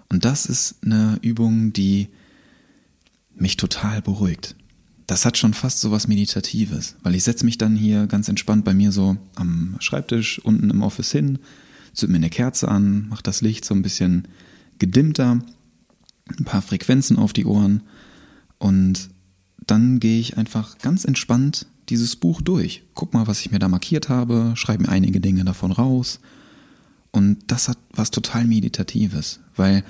[0.09, 2.09] Und das ist eine Übung, die
[3.35, 4.55] mich total beruhigt.
[5.07, 8.65] Das hat schon fast so was Meditatives, weil ich setze mich dann hier ganz entspannt
[8.65, 11.39] bei mir so am Schreibtisch unten im Office hin,
[11.93, 14.27] zünd mir eine Kerze an, mach das Licht so ein bisschen
[14.79, 15.45] gedimmter,
[16.39, 17.83] ein paar Frequenzen auf die Ohren
[18.59, 19.11] und
[19.67, 22.83] dann gehe ich einfach ganz entspannt dieses Buch durch.
[22.95, 26.21] Guck mal, was ich mir da markiert habe, schreibe mir einige Dinge davon raus.
[27.11, 29.85] Und das hat was total Meditatives, weil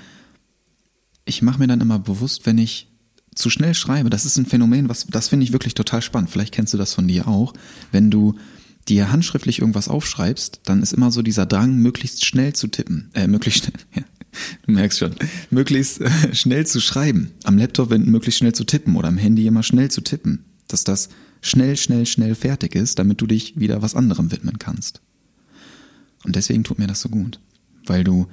[1.25, 2.87] ich mache mir dann immer bewusst, wenn ich
[3.35, 6.29] zu schnell schreibe, das ist ein Phänomen, was das finde ich wirklich total spannend.
[6.29, 7.53] Vielleicht kennst du das von dir auch.
[7.91, 8.35] Wenn du
[8.87, 13.27] dir handschriftlich irgendwas aufschreibst, dann ist immer so dieser Drang, möglichst schnell zu tippen, äh,
[13.27, 14.03] möglichst schnell, ja,
[14.65, 15.15] du merkst schon,
[15.49, 17.31] möglichst äh, schnell zu schreiben.
[17.43, 20.45] Am Laptop möglichst schnell zu tippen oder am Handy immer schnell zu tippen.
[20.67, 21.09] Dass das
[21.41, 25.01] schnell, schnell, schnell fertig ist, damit du dich wieder was anderem widmen kannst.
[26.23, 27.39] Und deswegen tut mir das so gut,
[27.85, 28.27] weil du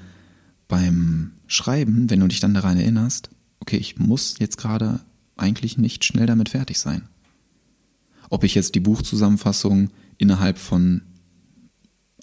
[0.69, 5.01] beim Schreiben, wenn du dich dann daran erinnerst, okay, ich muss jetzt gerade
[5.37, 7.09] eigentlich nicht schnell damit fertig sein.
[8.31, 11.03] Ob ich jetzt die Buchzusammenfassung innerhalb von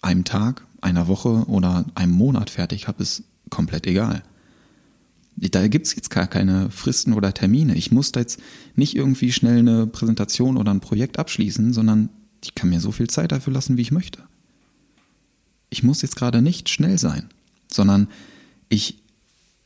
[0.02, 4.24] einem Tag, einer Woche oder einem Monat fertig habe, ist komplett egal.
[5.36, 7.76] Da gibt es jetzt gar keine Fristen oder Termine.
[7.76, 8.40] Ich muss da jetzt
[8.76, 12.10] nicht irgendwie schnell eine Präsentation oder ein Projekt abschließen, sondern
[12.44, 14.24] ich kann mir so viel Zeit dafür lassen, wie ich möchte.
[15.70, 17.30] Ich muss jetzt gerade nicht schnell sein,
[17.72, 18.08] sondern
[18.68, 18.98] ich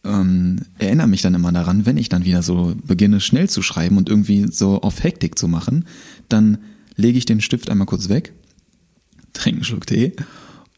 [0.03, 3.97] ähm, erinnere mich dann immer daran, wenn ich dann wieder so beginne, schnell zu schreiben
[3.97, 5.85] und irgendwie so auf Hektik zu machen,
[6.29, 6.59] dann
[6.95, 8.33] lege ich den Stift einmal kurz weg,
[9.33, 10.13] trinke einen Schluck Tee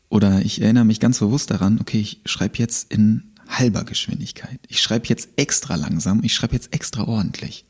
[0.09, 4.59] oder ich erinnere mich ganz bewusst daran, okay, ich schreibe jetzt in halber Geschwindigkeit.
[4.67, 7.65] Ich schreibe jetzt extra langsam, ich schreibe jetzt extra ordentlich.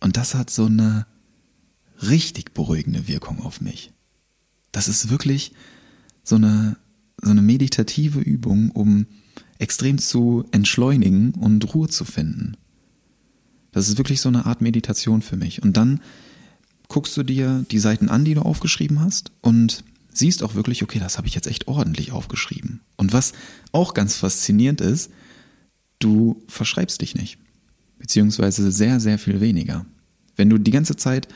[0.00, 1.06] Und das hat so eine
[2.02, 3.92] richtig beruhigende Wirkung auf mich.
[4.72, 5.52] Das ist wirklich
[6.22, 6.76] so eine,
[7.22, 9.06] so eine meditative Übung, um
[9.58, 12.56] extrem zu entschleunigen und Ruhe zu finden.
[13.72, 15.62] Das ist wirklich so eine Art Meditation für mich.
[15.62, 16.00] Und dann
[16.88, 20.98] guckst du dir die Seiten an, die du aufgeschrieben hast und siehst auch wirklich, okay,
[20.98, 22.80] das habe ich jetzt echt ordentlich aufgeschrieben.
[22.96, 23.32] Und was
[23.72, 25.10] auch ganz faszinierend ist,
[25.98, 27.38] du verschreibst dich nicht.
[27.98, 29.86] Beziehungsweise sehr, sehr viel weniger.
[30.36, 31.28] Wenn du die ganze Zeit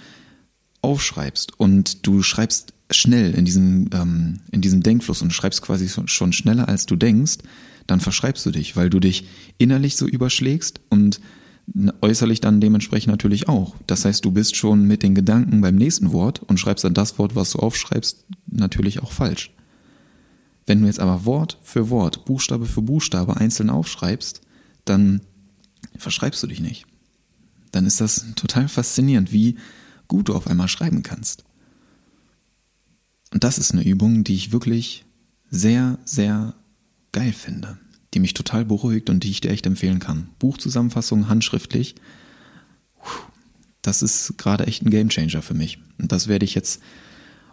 [0.80, 6.32] aufschreibst und du schreibst schnell in diesem, ähm, in diesem Denkfluss und schreibst quasi schon
[6.32, 7.38] schneller als du denkst,
[7.86, 9.26] dann verschreibst du dich, weil du dich
[9.58, 11.20] innerlich so überschlägst und
[12.02, 13.74] äußerlich dann dementsprechend natürlich auch.
[13.86, 17.18] Das heißt, du bist schon mit den Gedanken beim nächsten Wort und schreibst dann das
[17.18, 19.50] Wort, was du aufschreibst, natürlich auch falsch.
[20.66, 24.40] Wenn du jetzt aber Wort für Wort, Buchstabe für Buchstabe einzeln aufschreibst,
[24.84, 25.20] dann
[25.96, 26.86] verschreibst du dich nicht.
[27.72, 29.56] Dann ist das total faszinierend, wie
[30.08, 31.44] gut du auf einmal schreiben kannst.
[33.32, 35.04] Und das ist eine Übung, die ich wirklich
[35.50, 36.54] sehr, sehr
[37.12, 37.78] geil finde
[38.14, 40.28] die mich total beruhigt und die ich dir echt empfehlen kann.
[40.38, 41.94] Buchzusammenfassung handschriftlich.
[43.82, 45.78] Das ist gerade echt ein Gamechanger für mich.
[45.98, 46.80] Und das werde ich jetzt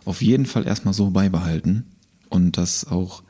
[0.05, 1.85] auf jeden Fall erstmal so beibehalten
[2.29, 3.23] und das auch,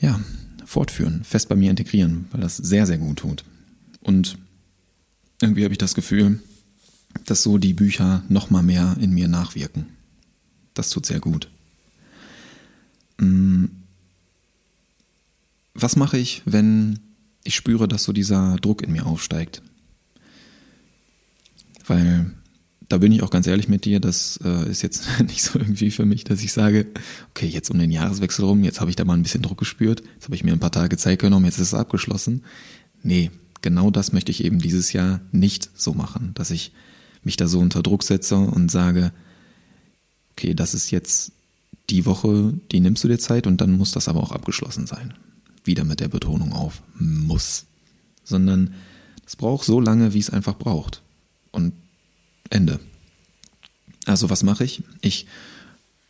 [0.00, 0.20] ja,
[0.64, 3.44] fortführen, fest bei mir integrieren, weil das sehr, sehr gut tut.
[4.00, 4.38] Und
[5.42, 6.40] irgendwie habe ich das Gefühl,
[7.26, 9.86] dass so die Bücher nochmal mehr in mir nachwirken.
[10.74, 11.50] Das tut sehr gut.
[13.18, 13.66] Mm,
[15.74, 16.98] was mache ich, wenn
[17.44, 19.62] ich spüre, dass so dieser Druck in mir aufsteigt?
[21.86, 22.30] Weil
[22.88, 25.90] da bin ich auch ganz ehrlich mit dir, das äh, ist jetzt nicht so irgendwie
[25.90, 26.86] für mich, dass ich sage,
[27.30, 30.02] okay, jetzt um den Jahreswechsel rum, jetzt habe ich da mal ein bisschen Druck gespürt,
[30.14, 32.42] jetzt habe ich mir ein paar Tage Zeit genommen, jetzt ist es abgeschlossen.
[33.02, 33.30] Nee,
[33.62, 36.72] genau das möchte ich eben dieses Jahr nicht so machen, dass ich
[37.22, 39.12] mich da so unter Druck setze und sage,
[40.32, 41.32] okay, das ist jetzt
[41.90, 45.14] die Woche, die nimmst du dir Zeit und dann muss das aber auch abgeschlossen sein
[45.64, 47.66] wieder mit der Betonung auf muss,
[48.24, 48.74] sondern
[49.26, 51.02] es braucht so lange, wie es einfach braucht.
[51.52, 51.72] Und
[52.48, 52.80] Ende.
[54.06, 54.82] Also was mache ich?
[55.00, 55.26] Ich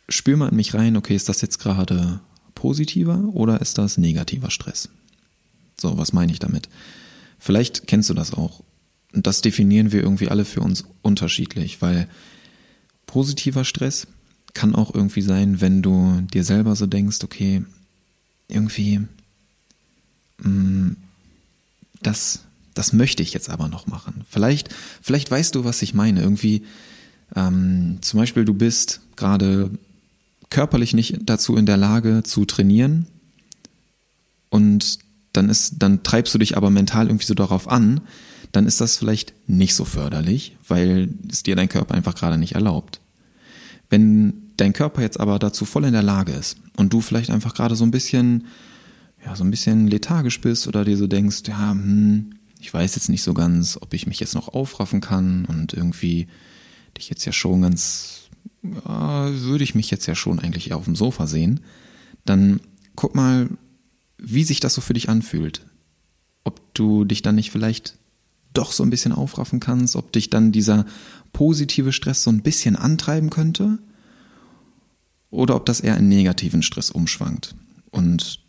[0.09, 2.19] spüre mal in mich rein, okay, ist das jetzt gerade
[2.55, 4.89] positiver oder ist das negativer Stress?
[5.79, 6.69] So, was meine ich damit?
[7.39, 8.63] Vielleicht kennst du das auch.
[9.13, 12.07] Und das definieren wir irgendwie alle für uns unterschiedlich, weil
[13.05, 14.07] positiver Stress
[14.53, 17.63] kann auch irgendwie sein, wenn du dir selber so denkst, okay,
[18.47, 19.01] irgendwie,
[22.01, 22.39] das,
[22.73, 24.23] das möchte ich jetzt aber noch machen.
[24.29, 24.69] Vielleicht,
[25.01, 26.21] vielleicht weißt du, was ich meine.
[26.21, 26.63] Irgendwie,
[27.35, 29.71] ähm, zum Beispiel, du bist gerade
[30.49, 33.07] körperlich nicht dazu in der Lage zu trainieren
[34.49, 34.99] und
[35.33, 38.01] dann ist, dann treibst du dich aber mental irgendwie so darauf an,
[38.51, 42.55] dann ist das vielleicht nicht so förderlich, weil es dir dein Körper einfach gerade nicht
[42.55, 42.99] erlaubt.
[43.89, 47.53] Wenn dein Körper jetzt aber dazu voll in der Lage ist und du vielleicht einfach
[47.53, 48.45] gerade so ein bisschen,
[49.25, 53.09] ja, so ein bisschen lethargisch bist oder dir so denkst, ja, hm, ich weiß jetzt
[53.09, 56.27] nicht so ganz, ob ich mich jetzt noch aufraffen kann und irgendwie
[56.97, 58.21] dich jetzt ja schon ganz
[58.63, 61.61] ja, würde ich mich jetzt ja schon eigentlich eher auf dem Sofa sehen,
[62.25, 62.59] dann
[62.95, 63.49] guck mal,
[64.17, 65.65] wie sich das so für dich anfühlt.
[66.43, 67.97] Ob du dich dann nicht vielleicht
[68.53, 70.85] doch so ein bisschen aufraffen kannst, ob dich dann dieser
[71.33, 73.79] positive Stress so ein bisschen antreiben könnte
[75.29, 77.55] oder ob das eher in negativen Stress umschwankt
[77.91, 78.40] und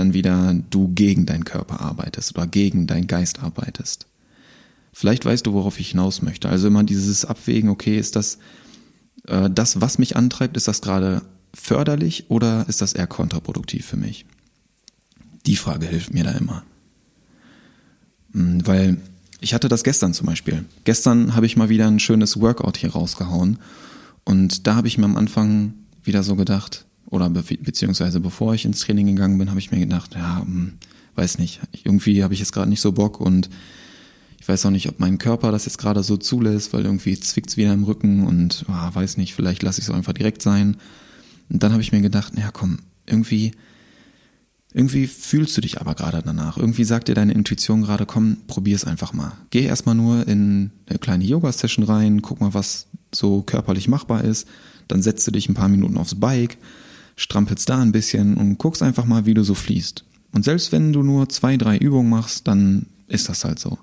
[0.00, 4.06] dann wieder du gegen deinen Körper arbeitest oder gegen deinen Geist arbeitest.
[4.92, 6.48] Vielleicht weißt du, worauf ich hinaus möchte.
[6.48, 8.38] Also immer dieses Abwägen, okay, ist das
[9.26, 11.22] äh, das, was mich antreibt, ist das gerade
[11.54, 14.26] förderlich oder ist das eher kontraproduktiv für mich?
[15.46, 16.64] Die Frage hilft mir da immer.
[18.32, 18.98] Hm, weil
[19.40, 20.64] ich hatte das gestern zum Beispiel.
[20.84, 23.58] Gestern habe ich mal wieder ein schönes Workout hier rausgehauen
[24.24, 28.64] und da habe ich mir am Anfang wieder so gedacht, oder be beziehungsweise bevor ich
[28.64, 30.74] ins Training gegangen bin, habe ich mir gedacht, ja, hm,
[31.16, 33.50] weiß nicht, irgendwie habe ich jetzt gerade nicht so Bock und
[34.40, 37.50] ich weiß auch nicht, ob mein Körper das jetzt gerade so zulässt, weil irgendwie zwickt
[37.50, 40.78] es wieder im Rücken und oh, weiß nicht, vielleicht lasse ich es einfach direkt sein.
[41.50, 43.52] Und dann habe ich mir gedacht, naja, komm, irgendwie,
[44.72, 46.56] irgendwie fühlst du dich aber gerade danach.
[46.56, 49.32] Irgendwie sagt dir deine Intuition gerade, komm, probier es einfach mal.
[49.50, 54.48] Geh erstmal nur in eine kleine Yoga-Session rein, guck mal, was so körperlich machbar ist.
[54.88, 56.56] Dann setzt du dich ein paar Minuten aufs Bike,
[57.20, 60.04] strampelst da ein bisschen und guckst einfach mal, wie du so fließt.
[60.32, 63.78] Und selbst wenn du nur zwei, drei Übungen machst, dann ist das halt so.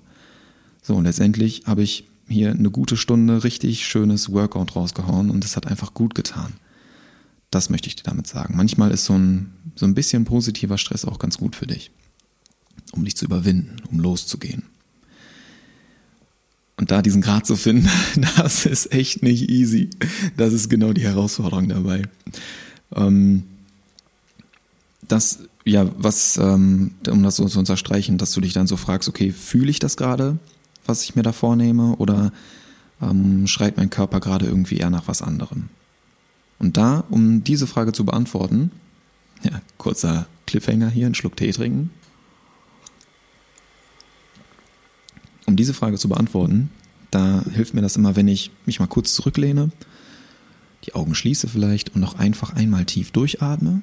[0.82, 5.56] So, und letztendlich habe ich hier eine gute Stunde richtig schönes Workout rausgehauen und es
[5.56, 6.54] hat einfach gut getan.
[7.50, 8.56] Das möchte ich dir damit sagen.
[8.56, 11.92] Manchmal ist so ein, so ein bisschen positiver Stress auch ganz gut für dich,
[12.90, 14.64] um dich zu überwinden, um loszugehen.
[16.76, 17.88] Und da diesen Grad zu finden,
[18.36, 19.90] das ist echt nicht easy.
[20.36, 22.02] Das ist genau die Herausforderung dabei.
[22.94, 23.44] Ähm,
[25.06, 29.08] das, ja, was, ähm, um das so zu unterstreichen, dass du dich dann so fragst,
[29.08, 30.38] okay, fühle ich das gerade?
[30.88, 32.32] was ich mir da vornehme, oder
[33.00, 35.68] ähm, schreit mein Körper gerade irgendwie eher nach was anderem?
[36.58, 38.72] Und da, um diese Frage zu beantworten,
[39.42, 41.90] ja, kurzer Cliffhanger hier, einen Schluck Tee trinken.
[45.46, 46.70] Um diese Frage zu beantworten,
[47.10, 49.70] da hilft mir das immer, wenn ich mich mal kurz zurücklehne,
[50.88, 53.82] die Augen schließe vielleicht und noch einfach einmal tief durchatme.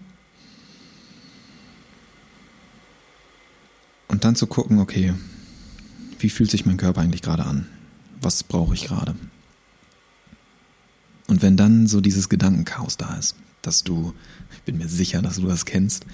[4.08, 5.14] Und dann zu gucken, okay,
[6.20, 7.68] wie fühlt sich mein Körper eigentlich gerade an?
[8.22, 9.16] Was brauche ich gerade?
[11.28, 14.14] Und wenn dann so dieses Gedankenchaos da ist, dass du,
[14.56, 16.08] ich bin mir sicher, dass du das kennst,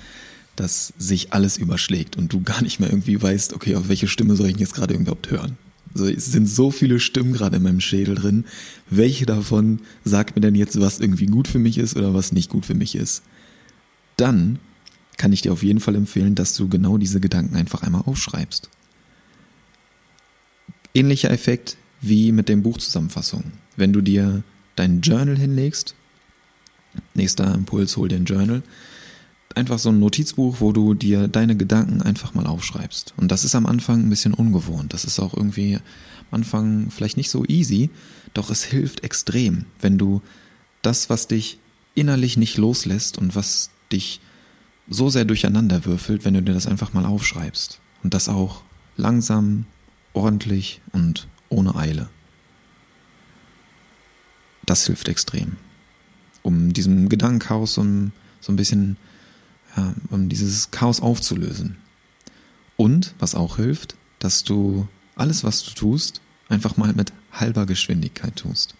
[0.57, 4.35] dass sich alles überschlägt und du gar nicht mehr irgendwie weißt, okay, auf welche Stimme
[4.35, 5.57] soll ich jetzt gerade überhaupt hören?
[5.93, 8.45] Also es sind so viele Stimmen gerade in meinem Schädel drin.
[8.89, 12.49] Welche davon sagt mir denn jetzt, was irgendwie gut für mich ist oder was nicht
[12.49, 13.23] gut für mich ist?
[14.17, 14.59] Dann
[15.17, 18.69] kann ich dir auf jeden Fall empfehlen, dass du genau diese Gedanken einfach einmal aufschreibst.
[20.93, 23.53] Ähnlicher Effekt wie mit den Buchzusammenfassungen.
[23.75, 24.43] Wenn du dir
[24.75, 25.95] dein Journal hinlegst,
[27.13, 28.63] nächster Impuls, hol dir ein Journal,
[29.57, 33.13] einfach so ein Notizbuch, wo du dir deine Gedanken einfach mal aufschreibst.
[33.17, 34.93] Und das ist am Anfang ein bisschen ungewohnt.
[34.93, 37.89] Das ist auch irgendwie am Anfang vielleicht nicht so easy,
[38.33, 40.21] doch es hilft extrem, wenn du
[40.81, 41.59] das, was dich
[41.95, 44.21] innerlich nicht loslässt und was dich
[44.89, 47.79] so sehr durcheinander würfelt, wenn du dir das einfach mal aufschreibst.
[48.03, 48.63] Und das auch
[48.97, 49.65] langsam,
[50.13, 52.09] ordentlich und ohne Eile.
[54.65, 55.57] Das hilft extrem.
[56.43, 58.97] Um diesem Gedankenchaos so ein, so ein bisschen,
[59.75, 61.77] ja, um dieses Chaos aufzulösen.
[62.77, 68.35] Und, was auch hilft, dass du alles, was du tust, einfach mal mit halber Geschwindigkeit
[68.35, 68.75] tust.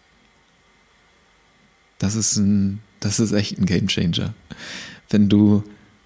[1.99, 4.33] Das ist ein, das ist echt ein Gamechanger.
[5.09, 5.63] Wenn du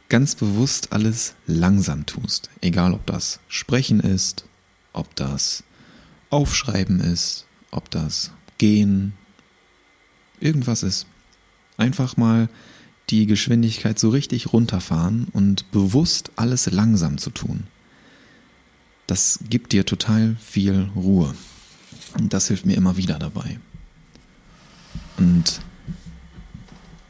[0.09, 4.45] ganz bewusst alles langsam tust, egal ob das Sprechen ist,
[4.93, 5.63] ob das
[6.29, 9.13] Aufschreiben ist, ob das Gehen,
[10.39, 11.07] irgendwas ist.
[11.77, 12.49] Einfach mal
[13.09, 17.65] die Geschwindigkeit so richtig runterfahren und bewusst alles langsam zu tun.
[19.07, 21.35] Das gibt dir total viel Ruhe.
[22.17, 23.59] Und das hilft mir immer wieder dabei.
[25.17, 25.61] Und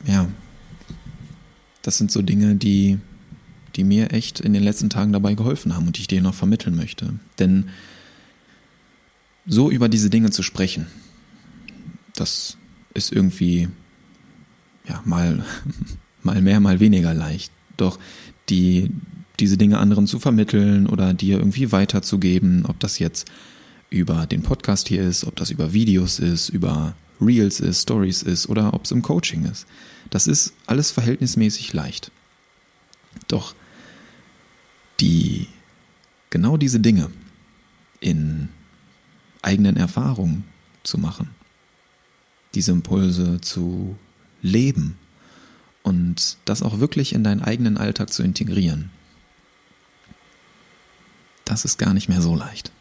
[0.05, 0.27] ja,
[1.81, 2.99] das sind so Dinge, die,
[3.75, 6.35] die mir echt in den letzten Tagen dabei geholfen haben und die ich dir noch
[6.35, 7.13] vermitteln möchte.
[7.39, 7.69] Denn
[9.45, 10.87] so über diese Dinge zu sprechen,
[12.15, 12.57] das
[12.93, 13.69] ist irgendwie
[14.87, 15.43] ja mal
[16.23, 17.51] mal mehr, mal weniger leicht.
[17.77, 17.99] Doch
[18.49, 18.91] die
[19.39, 23.29] diese Dinge anderen zu vermitteln oder dir irgendwie weiterzugeben, ob das jetzt
[23.89, 28.47] über den Podcast hier ist, ob das über Videos ist, über Reels ist, Stories ist
[28.47, 29.65] oder ob es im Coaching ist.
[30.09, 32.11] Das ist alles verhältnismäßig leicht.
[33.27, 33.55] Doch
[34.99, 35.47] die
[36.29, 37.09] genau diese Dinge
[37.99, 38.49] in
[39.41, 40.43] eigenen Erfahrungen
[40.83, 41.29] zu machen,
[42.53, 43.97] diese Impulse zu
[44.45, 44.97] leben
[45.83, 48.89] und das auch wirklich in deinen eigenen Alltag zu integrieren,
[51.43, 52.71] das ist gar nicht mehr so leicht.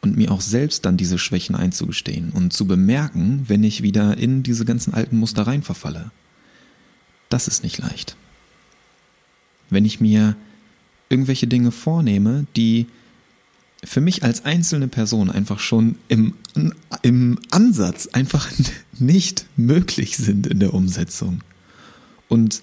[0.00, 4.42] Und mir auch selbst dann diese Schwächen einzugestehen und zu bemerken, wenn ich wieder in
[4.42, 6.10] diese ganzen alten Muster rein verfalle.
[7.28, 8.16] Das ist nicht leicht.
[9.70, 10.34] Wenn ich mir
[11.08, 12.88] irgendwelche Dinge vornehme, die
[13.84, 16.34] für mich als einzelne Person einfach schon im,
[17.02, 18.50] im Ansatz einfach
[18.98, 21.42] nicht möglich sind in der Umsetzung.
[22.28, 22.62] Und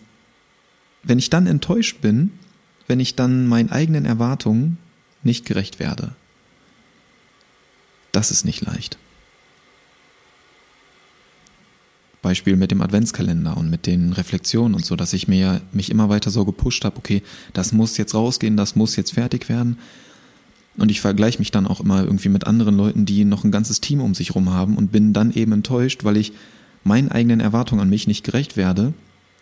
[1.03, 2.32] wenn ich dann enttäuscht bin,
[2.88, 4.77] wenn ich dann meinen eigenen Erwartungen
[5.23, 6.15] nicht gerecht werde,
[8.12, 8.97] das ist nicht leicht.
[12.21, 16.10] Beispiel mit dem Adventskalender und mit den Reflexionen und so, dass ich mir mich immer
[16.10, 17.21] weiter so gepusht habe, okay,
[17.53, 19.77] das muss jetzt rausgehen, das muss jetzt fertig werden.
[20.79, 23.81] Und ich vergleiche mich dann auch immer irgendwie mit anderen Leuten, die noch ein ganzes
[23.81, 26.33] Team um sich rum haben und bin dann eben enttäuscht, weil ich
[26.83, 28.93] meinen eigenen Erwartungen an mich nicht gerecht werde,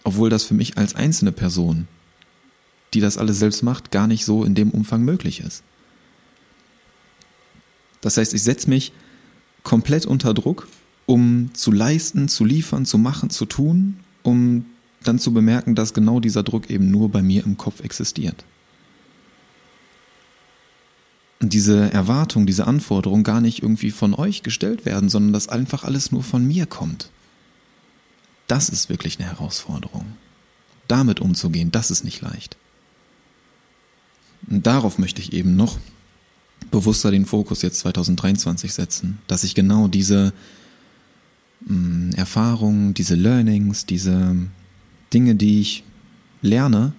[0.04, 1.88] obwohl das für mich als einzelne Person,
[2.94, 5.64] die das alles selbst macht, gar nicht so in dem Umfang möglich ist.
[8.02, 8.92] Das heißt, ich setze mich
[9.64, 10.68] komplett unter Druck,
[11.06, 14.66] um zu leisten, zu liefern, zu machen, zu tun, um
[15.04, 18.44] dann zu bemerken, dass genau dieser Druck eben nur bei mir im Kopf existiert.
[21.40, 26.12] Diese Erwartung, diese Anforderung gar nicht irgendwie von euch gestellt werden, sondern dass einfach alles
[26.12, 27.10] nur von mir kommt.
[28.48, 30.06] Das ist wirklich eine Herausforderung.
[30.88, 32.58] Damit umzugehen, das ist nicht leicht.
[34.50, 35.78] Und darauf möchte ich eben noch
[36.72, 40.34] bewusster den Fokus jetzt 2023 setzen, dass ich genau diese
[41.66, 44.36] mh, mm, Erfahrungen, diese Learnings, diese
[45.14, 45.84] Dinge, die ich
[46.42, 46.94] lerne,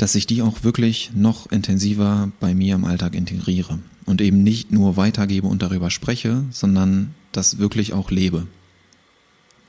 [0.00, 4.72] dass ich die auch wirklich noch intensiver bei mir im Alltag integriere und eben nicht
[4.72, 8.46] nur weitergebe und darüber spreche, sondern das wirklich auch lebe.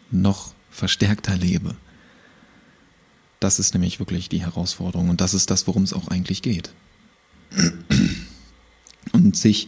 [0.09, 1.75] Noch verstärkter lebe.
[3.41, 6.71] Das ist nämlich wirklich die Herausforderung und das ist das, worum es auch eigentlich geht
[9.11, 9.67] und sich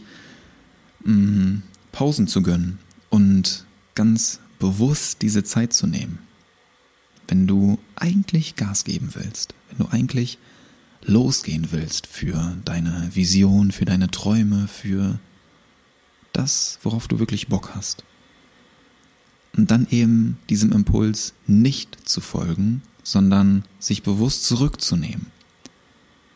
[1.04, 2.78] mh, mm, Pausen zu gönnen
[3.10, 6.20] und ganz bewusst diese Zeit zu nehmen.
[7.28, 10.38] Wenn du eigentlich Gas geben willst, wenn du eigentlich
[11.06, 15.18] losgehen willst für deine Vision, für deine Träume, für
[16.32, 18.04] das, worauf du wirklich Bock hast.
[19.56, 25.26] Und dann eben diesem Impuls nicht zu folgen, sondern sich bewusst zurückzunehmen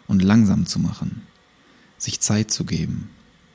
[0.06, 1.22] und langsam zu machen,
[1.96, 3.10] sich Zeit zu geben,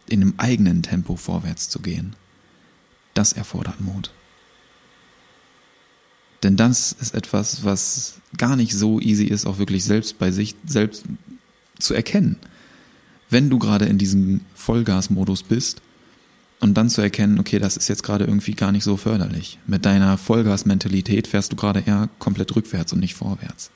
[0.07, 2.15] in einem eigenen Tempo vorwärts zu gehen,
[3.13, 4.11] das erfordert Mut.
[6.43, 10.55] Denn das ist etwas, was gar nicht so easy ist, auch wirklich selbst bei sich
[10.65, 11.05] selbst
[11.79, 12.37] zu erkennen.
[13.29, 15.81] Wenn du gerade in diesem Vollgasmodus bist
[16.59, 19.57] und dann zu erkennen, okay, das ist jetzt gerade irgendwie gar nicht so förderlich.
[19.65, 23.71] Mit deiner Vollgasmentalität fährst du gerade eher komplett rückwärts und nicht vorwärts.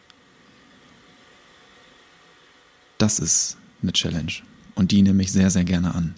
[2.98, 4.34] Das ist eine Challenge
[4.76, 6.16] und die nehme ich sehr, sehr gerne an.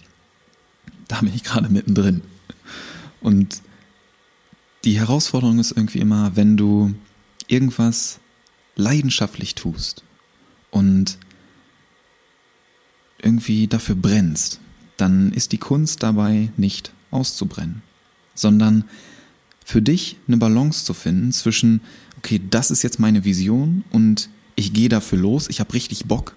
[1.08, 2.22] Da bin ich gerade mittendrin.
[3.20, 3.62] Und
[4.84, 6.94] die Herausforderung ist irgendwie immer, wenn du
[7.48, 8.20] irgendwas
[8.76, 10.02] leidenschaftlich tust
[10.70, 11.18] und
[13.18, 14.60] irgendwie dafür brennst,
[14.96, 17.82] dann ist die Kunst dabei nicht auszubrennen,
[18.34, 18.84] sondern
[19.64, 21.80] für dich eine Balance zu finden zwischen,
[22.18, 26.36] okay, das ist jetzt meine Vision und ich gehe dafür los, ich habe richtig Bock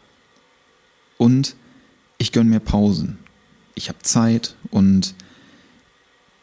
[1.18, 1.56] und
[2.18, 3.18] ich gönne mir Pausen.
[3.76, 5.16] Ich habe Zeit und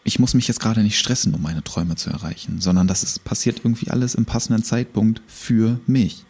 [0.05, 3.24] ich muss mich jetzt gerade nicht stressen, um meine Träume zu erreichen, sondern das ist,
[3.24, 6.24] passiert irgendwie alles im passenden Zeitpunkt für mich.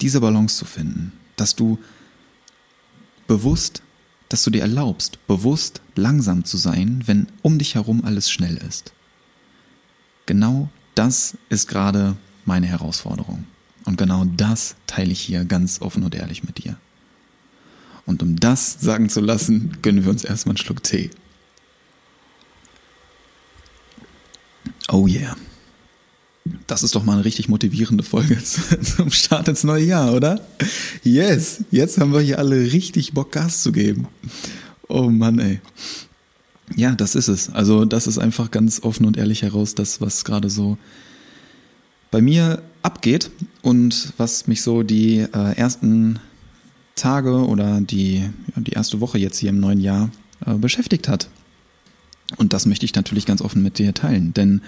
[0.00, 1.78] Diese Balance zu finden, dass du
[3.26, 3.82] bewusst
[4.34, 8.92] dass du dir erlaubst, bewusst langsam zu sein, wenn um dich herum alles schnell ist.
[10.26, 13.44] Genau das ist gerade meine Herausforderung.
[13.84, 16.76] Und genau das teile ich hier ganz offen und ehrlich mit dir.
[18.06, 21.10] Und um das sagen zu lassen, gönnen wir uns erstmal einen Schluck Tee.
[24.90, 25.36] Oh yeah.
[26.66, 28.38] Das ist doch mal eine richtig motivierende Folge
[28.96, 30.40] zum Start ins neue Jahr, oder?
[31.02, 34.08] Yes, jetzt haben wir hier alle richtig Bock Gas zu geben.
[34.88, 35.60] Oh Mann, ey.
[36.76, 37.50] Ja, das ist es.
[37.50, 40.76] Also das ist einfach ganz offen und ehrlich heraus das, was gerade so
[42.10, 43.30] bei mir abgeht
[43.62, 46.20] und was mich so die äh, ersten
[46.94, 50.10] Tage oder die, ja, die erste Woche jetzt hier im neuen Jahr
[50.46, 51.28] äh, beschäftigt hat.
[52.36, 54.62] Und das möchte ich natürlich ganz offen mit dir teilen, denn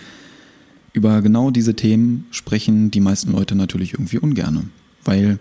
[0.93, 4.69] über genau diese Themen sprechen die meisten Leute natürlich irgendwie ungerne,
[5.05, 5.39] weil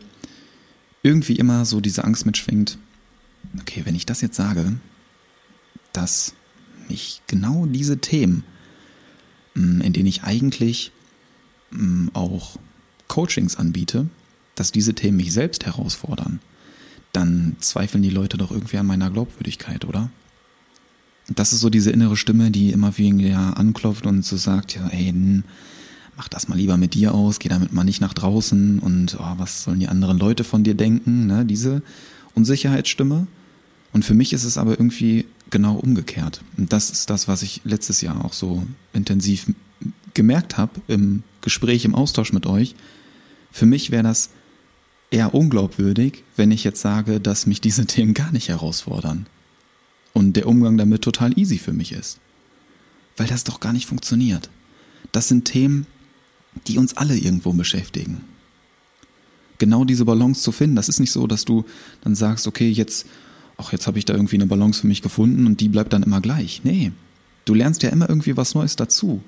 [1.01, 2.77] irgendwie immer so diese Angst mitschwingt,
[3.61, 4.73] okay, wenn ich das jetzt sage,
[5.93, 6.33] dass
[6.89, 8.43] mich genau diese Themen,
[9.53, 10.91] mm, in denen ich eigentlich
[11.71, 12.57] mm, auch
[13.07, 14.09] Coachings anbiete,
[14.55, 16.39] dass diese Themen mich selbst herausfordern,
[17.13, 20.09] dann zweifeln die Leute doch irgendwie an meiner Glaubwürdigkeit, oder?
[21.27, 25.13] Das ist so diese innere Stimme, die immer wieder anklopft und so sagt, ja, ey,
[26.15, 29.33] mach das mal lieber mit dir aus, geh damit mal nicht nach draußen und oh,
[29.37, 31.45] was sollen die anderen Leute von dir denken, ne?
[31.45, 31.81] Diese
[32.35, 33.27] Unsicherheitsstimme.
[33.91, 36.41] Und für mich ist es aber irgendwie genau umgekehrt.
[36.57, 39.51] Und das ist das, was ich letztes Jahr auch so intensiv
[40.13, 42.75] gemerkt habe im Gespräch, im Austausch mit euch.
[43.51, 44.29] Für mich wäre das
[45.11, 49.27] eher unglaubwürdig, wenn ich jetzt sage, dass mich diese Themen gar nicht herausfordern
[50.15, 52.19] und der Umgang damit total easy für mich ist.
[53.17, 54.49] Weil das doch gar nicht funktioniert.
[55.11, 55.85] Das sind Themen,
[56.67, 58.21] die uns alle irgendwo beschäftigen.
[59.59, 61.65] Genau diese Balance zu finden, das ist nicht so, dass du
[62.01, 63.05] dann sagst, okay, jetzt
[63.57, 66.03] ach, jetzt habe ich da irgendwie eine Balance für mich gefunden und die bleibt dann
[66.03, 66.61] immer gleich.
[66.63, 66.91] Nee,
[67.45, 69.21] du lernst ja immer irgendwie was Neues dazu.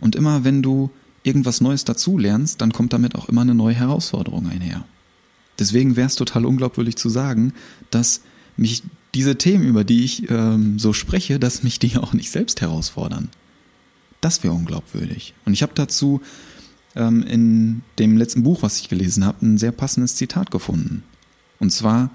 [0.00, 0.90] Und immer wenn du
[1.22, 4.84] irgendwas Neues dazu lernst, dann kommt damit auch immer eine neue Herausforderung einher.
[5.58, 7.52] Deswegen wäre es total unglaubwürdig zu sagen,
[7.90, 8.22] dass
[8.56, 8.82] mich
[9.14, 13.28] diese Themen, über die ich ähm, so spreche, dass mich die auch nicht selbst herausfordern.
[14.20, 15.34] Das wäre unglaubwürdig.
[15.46, 16.20] Und ich habe dazu
[16.94, 21.02] ähm, in dem letzten Buch, was ich gelesen habe, ein sehr passendes Zitat gefunden.
[21.58, 22.10] Und zwar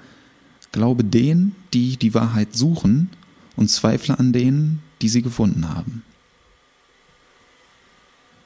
[0.75, 3.09] Glaube denen, die die Wahrheit suchen
[3.55, 6.03] und zweifle an denen, die sie gefunden haben.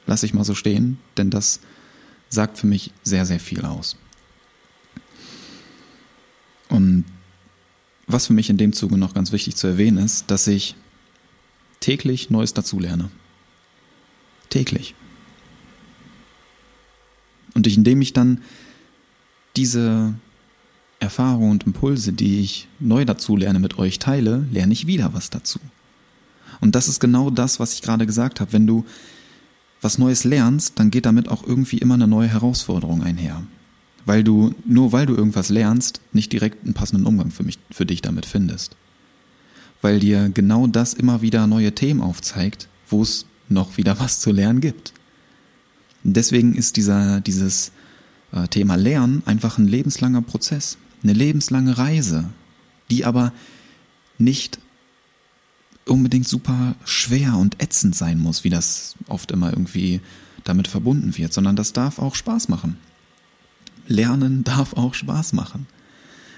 [0.06, 1.58] Lass ich mal so stehen, denn das
[2.28, 3.96] sagt für mich sehr, sehr viel aus.
[6.68, 7.04] Und
[8.12, 10.74] was für mich in dem Zuge noch ganz wichtig zu erwähnen ist, dass ich
[11.80, 13.10] täglich Neues dazulerne.
[14.48, 14.94] Täglich.
[17.54, 18.42] Und indem ich dann
[19.56, 20.14] diese
[21.00, 25.30] Erfahrungen und Impulse, die ich neu dazu lerne, mit euch teile, lerne ich wieder was
[25.30, 25.58] dazu.
[26.60, 28.52] Und das ist genau das, was ich gerade gesagt habe.
[28.52, 28.84] Wenn du
[29.80, 33.42] was Neues lernst, dann geht damit auch irgendwie immer eine neue Herausforderung einher.
[34.10, 37.86] Weil du, nur weil du irgendwas lernst, nicht direkt einen passenden Umgang für mich, für
[37.86, 38.74] dich damit findest.
[39.82, 44.32] Weil dir genau das immer wieder neue Themen aufzeigt, wo es noch wieder was zu
[44.32, 44.94] lernen gibt.
[46.02, 47.70] Deswegen ist dieser, dieses
[48.32, 52.30] äh, Thema Lernen einfach ein lebenslanger Prozess eine lebenslange Reise,
[52.90, 53.32] die aber
[54.18, 54.58] nicht
[55.86, 60.00] unbedingt super schwer und ätzend sein muss, wie das oft immer irgendwie
[60.42, 62.76] damit verbunden wird, sondern das darf auch Spaß machen.
[63.90, 65.66] Lernen darf auch Spaß machen.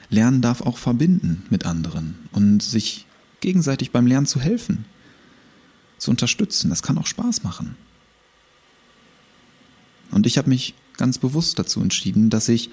[0.09, 3.07] Lernen darf auch verbinden mit anderen und sich
[3.41, 4.87] gegenseitig beim Lernen zu helfen,
[5.99, 6.71] zu unterstützen.
[6.71, 7.77] Das kann auch Spaß machen.
[10.11, 12.71] Und ich habe mich ganz bewusst dazu entschieden, dass ich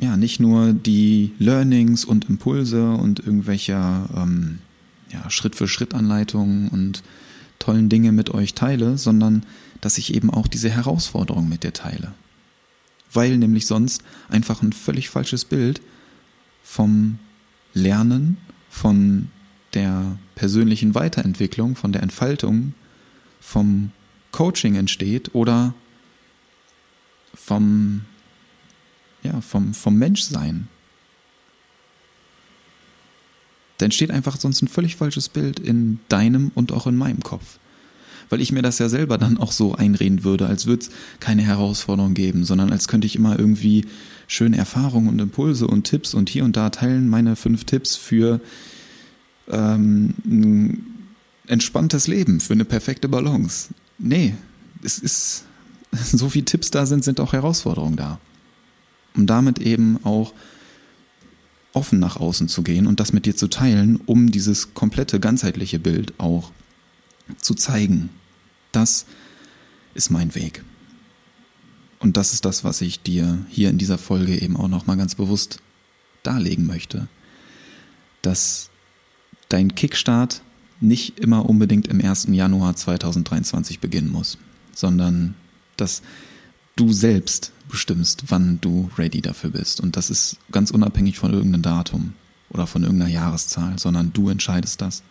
[0.00, 3.74] ja, nicht nur die Learnings und Impulse und irgendwelche
[4.16, 4.58] ähm,
[5.10, 7.02] ja, Schritt-für-Schritt-Anleitungen und
[7.58, 9.44] tollen Dinge mit euch teile, sondern
[9.80, 12.14] dass ich eben auch diese Herausforderung mit dir teile.
[13.12, 15.80] Weil nämlich sonst einfach ein völlig falsches Bild
[16.62, 17.18] vom
[17.74, 18.38] Lernen,
[18.70, 19.30] von
[19.74, 22.74] der persönlichen Weiterentwicklung, von der Entfaltung,
[23.40, 23.90] vom
[24.30, 25.74] Coaching entsteht oder
[27.34, 28.02] vom
[29.22, 30.68] ja, vom, vom Menschsein.
[33.78, 37.58] Da entsteht einfach sonst ein völlig falsches Bild in deinem und auch in meinem Kopf.
[38.32, 41.42] Weil ich mir das ja selber dann auch so einreden würde, als würde es keine
[41.42, 43.84] Herausforderung geben, sondern als könnte ich immer irgendwie
[44.26, 48.40] schöne Erfahrungen und Impulse und Tipps und hier und da teilen meine fünf Tipps für
[49.48, 50.86] ähm, ein
[51.46, 53.68] entspanntes Leben, für eine perfekte Balance.
[53.98, 54.34] Nee,
[54.82, 55.44] es ist,
[55.92, 58.18] so viele Tipps da sind, sind auch Herausforderungen da
[59.14, 60.32] um damit eben auch
[61.72, 65.78] offen nach außen zu gehen und das mit dir zu teilen, um dieses komplette ganzheitliche
[65.78, 66.50] Bild auch
[67.38, 68.10] zu zeigen.
[68.72, 69.06] Das
[69.94, 70.64] ist mein Weg.
[71.98, 75.14] Und das ist das, was ich dir hier in dieser Folge eben auch nochmal ganz
[75.14, 75.60] bewusst
[76.22, 77.06] darlegen möchte.
[78.22, 78.70] Dass
[79.48, 80.42] dein Kickstart
[80.80, 82.28] nicht immer unbedingt im 1.
[82.30, 84.38] Januar 2023 beginnen muss,
[84.74, 85.36] sondern
[85.76, 86.02] dass
[86.74, 89.80] du selbst bestimmst, wann du ready dafür bist.
[89.80, 92.14] Und das ist ganz unabhängig von irgendeinem Datum
[92.50, 95.02] oder von irgendeiner Jahreszahl, sondern du entscheidest das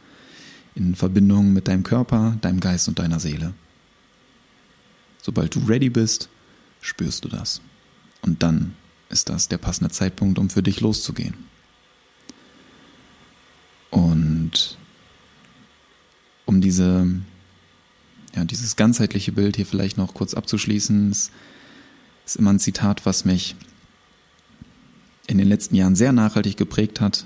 [0.76, 3.54] in Verbindung mit deinem Körper, deinem Geist und deiner Seele.
[5.22, 6.30] Sobald du ready bist,
[6.82, 7.62] spürst du das.
[8.22, 8.76] Und dann
[9.10, 11.36] ist das der passende Zeitpunkt, um für dich loszugehen.
[13.90, 14.78] Und
[16.46, 17.08] um diese,
[18.36, 21.32] ja, dieses ganzheitliche Bild hier vielleicht noch kurz abzuschließen, ist,
[22.26, 23.56] ist immer ein Zitat, was mich
[25.28, 27.26] in den letzten Jahren sehr nachhaltig geprägt hat.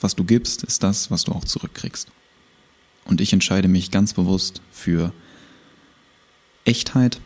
[0.00, 2.08] Was du gibst, ist das, was du auch zurückkriegst.
[3.04, 5.12] Und ich entscheide mich ganz bewusst für
[6.64, 7.20] Echtheit,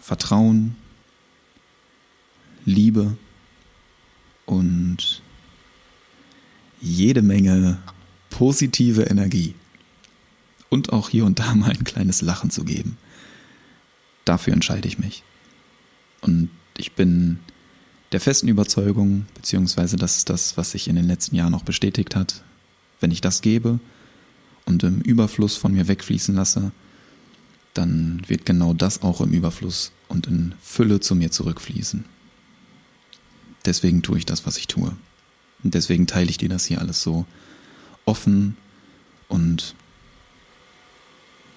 [0.00, 0.76] Vertrauen,
[2.64, 3.16] Liebe
[4.46, 5.22] und
[6.80, 7.78] jede Menge
[8.30, 9.54] positive Energie.
[10.68, 12.96] Und auch hier und da mal ein kleines Lachen zu geben.
[14.24, 15.22] Dafür entscheide ich mich.
[16.22, 16.48] Und
[16.78, 17.40] ich bin
[18.12, 22.16] der festen Überzeugung, beziehungsweise das ist das, was sich in den letzten Jahren auch bestätigt
[22.16, 22.42] hat,
[23.00, 23.80] wenn ich das gebe
[24.64, 26.72] und im Überfluss von mir wegfließen lasse,
[27.74, 32.04] dann wird genau das auch im Überfluss und in Fülle zu mir zurückfließen.
[33.64, 34.94] Deswegen tue ich das, was ich tue.
[35.62, 37.24] Und deswegen teile ich dir das hier alles so
[38.04, 38.56] offen
[39.28, 39.74] und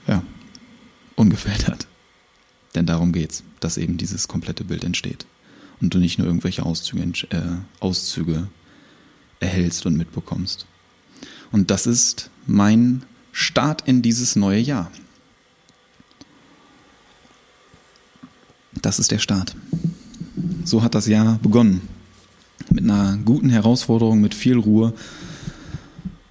[0.08, 0.24] ja,
[1.16, 1.88] ungefiltert.
[2.76, 5.26] Denn darum geht's, dass eben dieses komplette Bild entsteht.
[5.82, 7.41] Und du nicht nur irgendwelche Auszüge, äh,
[7.80, 8.47] Auszüge
[9.39, 10.68] erhältst und mitbekommst.
[11.56, 14.91] Und das ist mein Start in dieses neue Jahr.
[18.74, 19.56] Das ist der Start.
[20.66, 21.80] So hat das Jahr begonnen.
[22.70, 24.93] Mit einer guten Herausforderung, mit viel Ruhe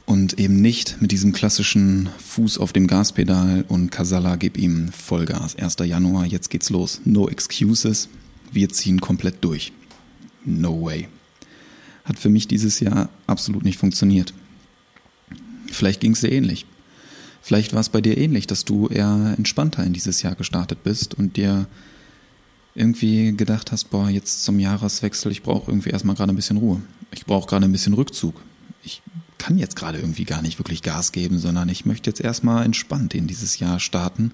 [0.05, 5.57] und eben nicht mit diesem klassischen Fuß auf dem Gaspedal und Kasala gib ihm Vollgas.
[5.57, 5.77] 1.
[5.87, 7.01] Januar, jetzt geht's los.
[7.07, 8.11] No excuses.
[8.53, 9.73] Wir ziehen komplett durch.
[10.45, 11.09] No way.
[12.05, 14.35] Hat für mich dieses Jahr absolut nicht funktioniert.
[15.71, 16.67] Vielleicht ging es dir ähnlich.
[17.43, 21.15] Vielleicht war es bei dir ähnlich, dass du eher entspannter in dieses Jahr gestartet bist
[21.15, 21.67] und dir
[22.75, 26.81] irgendwie gedacht hast, boah, jetzt zum Jahreswechsel, ich brauche irgendwie erstmal gerade ein bisschen Ruhe.
[27.13, 28.41] Ich brauche gerade ein bisschen Rückzug.
[28.83, 29.03] Ich
[29.39, 33.15] kann jetzt gerade irgendwie gar nicht wirklich Gas geben, sondern ich möchte jetzt erstmal entspannt
[33.15, 34.33] in dieses Jahr starten.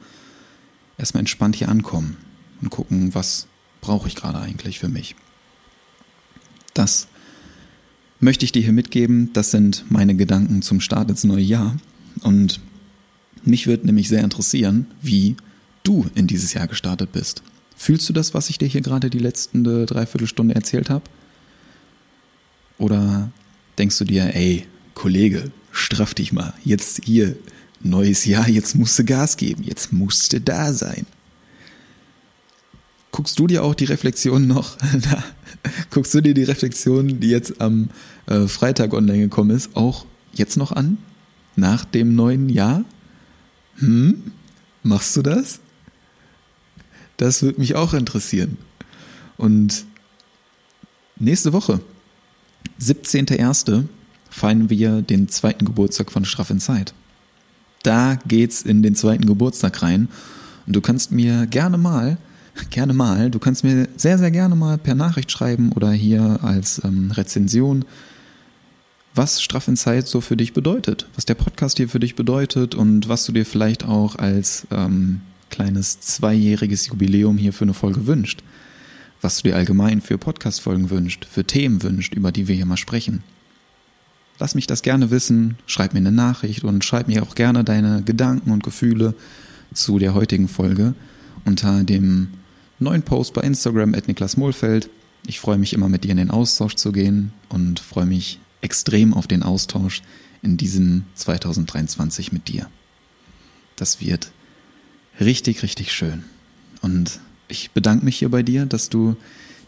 [0.97, 2.17] Erstmal entspannt hier ankommen
[2.63, 3.47] und gucken, was
[3.81, 5.17] brauche ich gerade eigentlich für mich.
[6.75, 7.09] Das
[8.21, 9.33] möchte ich dir hier mitgeben.
[9.33, 11.77] Das sind meine Gedanken zum Start ins neue Jahr.
[12.23, 12.61] Und
[13.45, 15.37] mich wird nämlich sehr interessieren, wie
[15.83, 17.43] du in dieses Jahr gestartet bist.
[17.77, 21.05] Fühlst du das, was ich dir hier gerade die letzten Dreiviertelstunde erzählt habe?
[22.79, 23.31] Oder
[23.79, 26.53] denkst du dir, ey, Kollege, straff dich mal.
[26.63, 27.37] Jetzt hier,
[27.81, 31.07] neues Jahr, jetzt musst du Gas geben, jetzt musst du da sein.
[33.13, 34.77] Guckst du dir auch die Reflexion noch,
[35.91, 37.91] guckst du dir die Reflexion, die jetzt am
[38.27, 40.99] äh, Freitag online gekommen ist, auch jetzt noch an?
[41.57, 42.85] Nach dem neuen Jahr?
[43.77, 44.33] Hm?
[44.83, 45.61] Machst du das?
[47.17, 48.57] Das würde mich auch interessieren.
[49.37, 49.85] Und
[51.17, 51.81] nächste Woche,
[52.81, 53.85] 17.01.,
[54.31, 56.95] feiern wir den zweiten Geburtstag von Straff in Zeit.
[57.83, 60.09] Da geht's in den zweiten Geburtstag rein.
[60.67, 62.17] Und du kannst mir gerne mal,
[62.69, 66.83] gerne mal, du kannst mir sehr, sehr gerne mal per Nachricht schreiben oder hier als
[66.85, 67.85] ähm, Rezension,
[69.15, 72.75] was Straff in Zeit so für dich bedeutet, was der Podcast hier für dich bedeutet
[72.75, 78.07] und was du dir vielleicht auch als ähm, kleines zweijähriges Jubiläum hier für eine Folge
[78.07, 78.43] wünscht.
[79.21, 82.77] Was du dir allgemein für Podcast-Folgen wünscht, für Themen wünscht, über die wir hier mal
[82.77, 83.23] sprechen.
[84.39, 88.03] Lass mich das gerne wissen, schreib mir eine Nachricht und schreib mir auch gerne deine
[88.03, 89.15] Gedanken und Gefühle
[89.75, 90.95] zu der heutigen Folge
[91.45, 92.29] unter dem
[92.81, 94.89] neuen Post bei Instagram at Niklas Mohlfeld.
[95.27, 99.15] Ich freue mich immer mit dir in den Austausch zu gehen und freue mich extrem
[99.15, 100.03] auf den Austausch
[100.43, 102.69] in diesem 2023 mit dir.
[103.77, 104.33] Das wird
[105.21, 106.25] richtig, richtig schön.
[106.81, 109.17] Und ich bedanke mich hier bei dir, dass du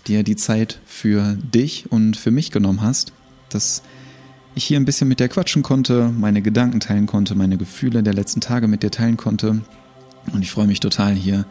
[0.06, 3.12] dir die Zeit für dich und für mich genommen hast,
[3.50, 3.82] dass
[4.54, 8.14] ich hier ein bisschen mit dir quatschen konnte, meine Gedanken teilen konnte, meine Gefühle der
[8.14, 9.62] letzten Tage mit dir teilen konnte.
[10.32, 11.44] Und ich freue mich total hier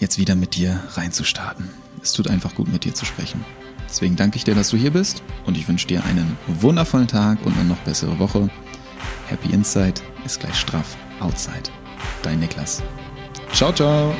[0.00, 1.70] jetzt wieder mit dir reinzustarten.
[2.02, 3.44] Es tut einfach gut mit dir zu sprechen.
[3.88, 7.44] Deswegen danke ich dir, dass du hier bist und ich wünsche dir einen wundervollen Tag
[7.44, 8.48] und eine noch bessere Woche.
[9.28, 11.70] Happy Inside ist gleich straff Outside.
[12.22, 12.82] Dein Niklas.
[13.52, 14.14] Ciao, ciao.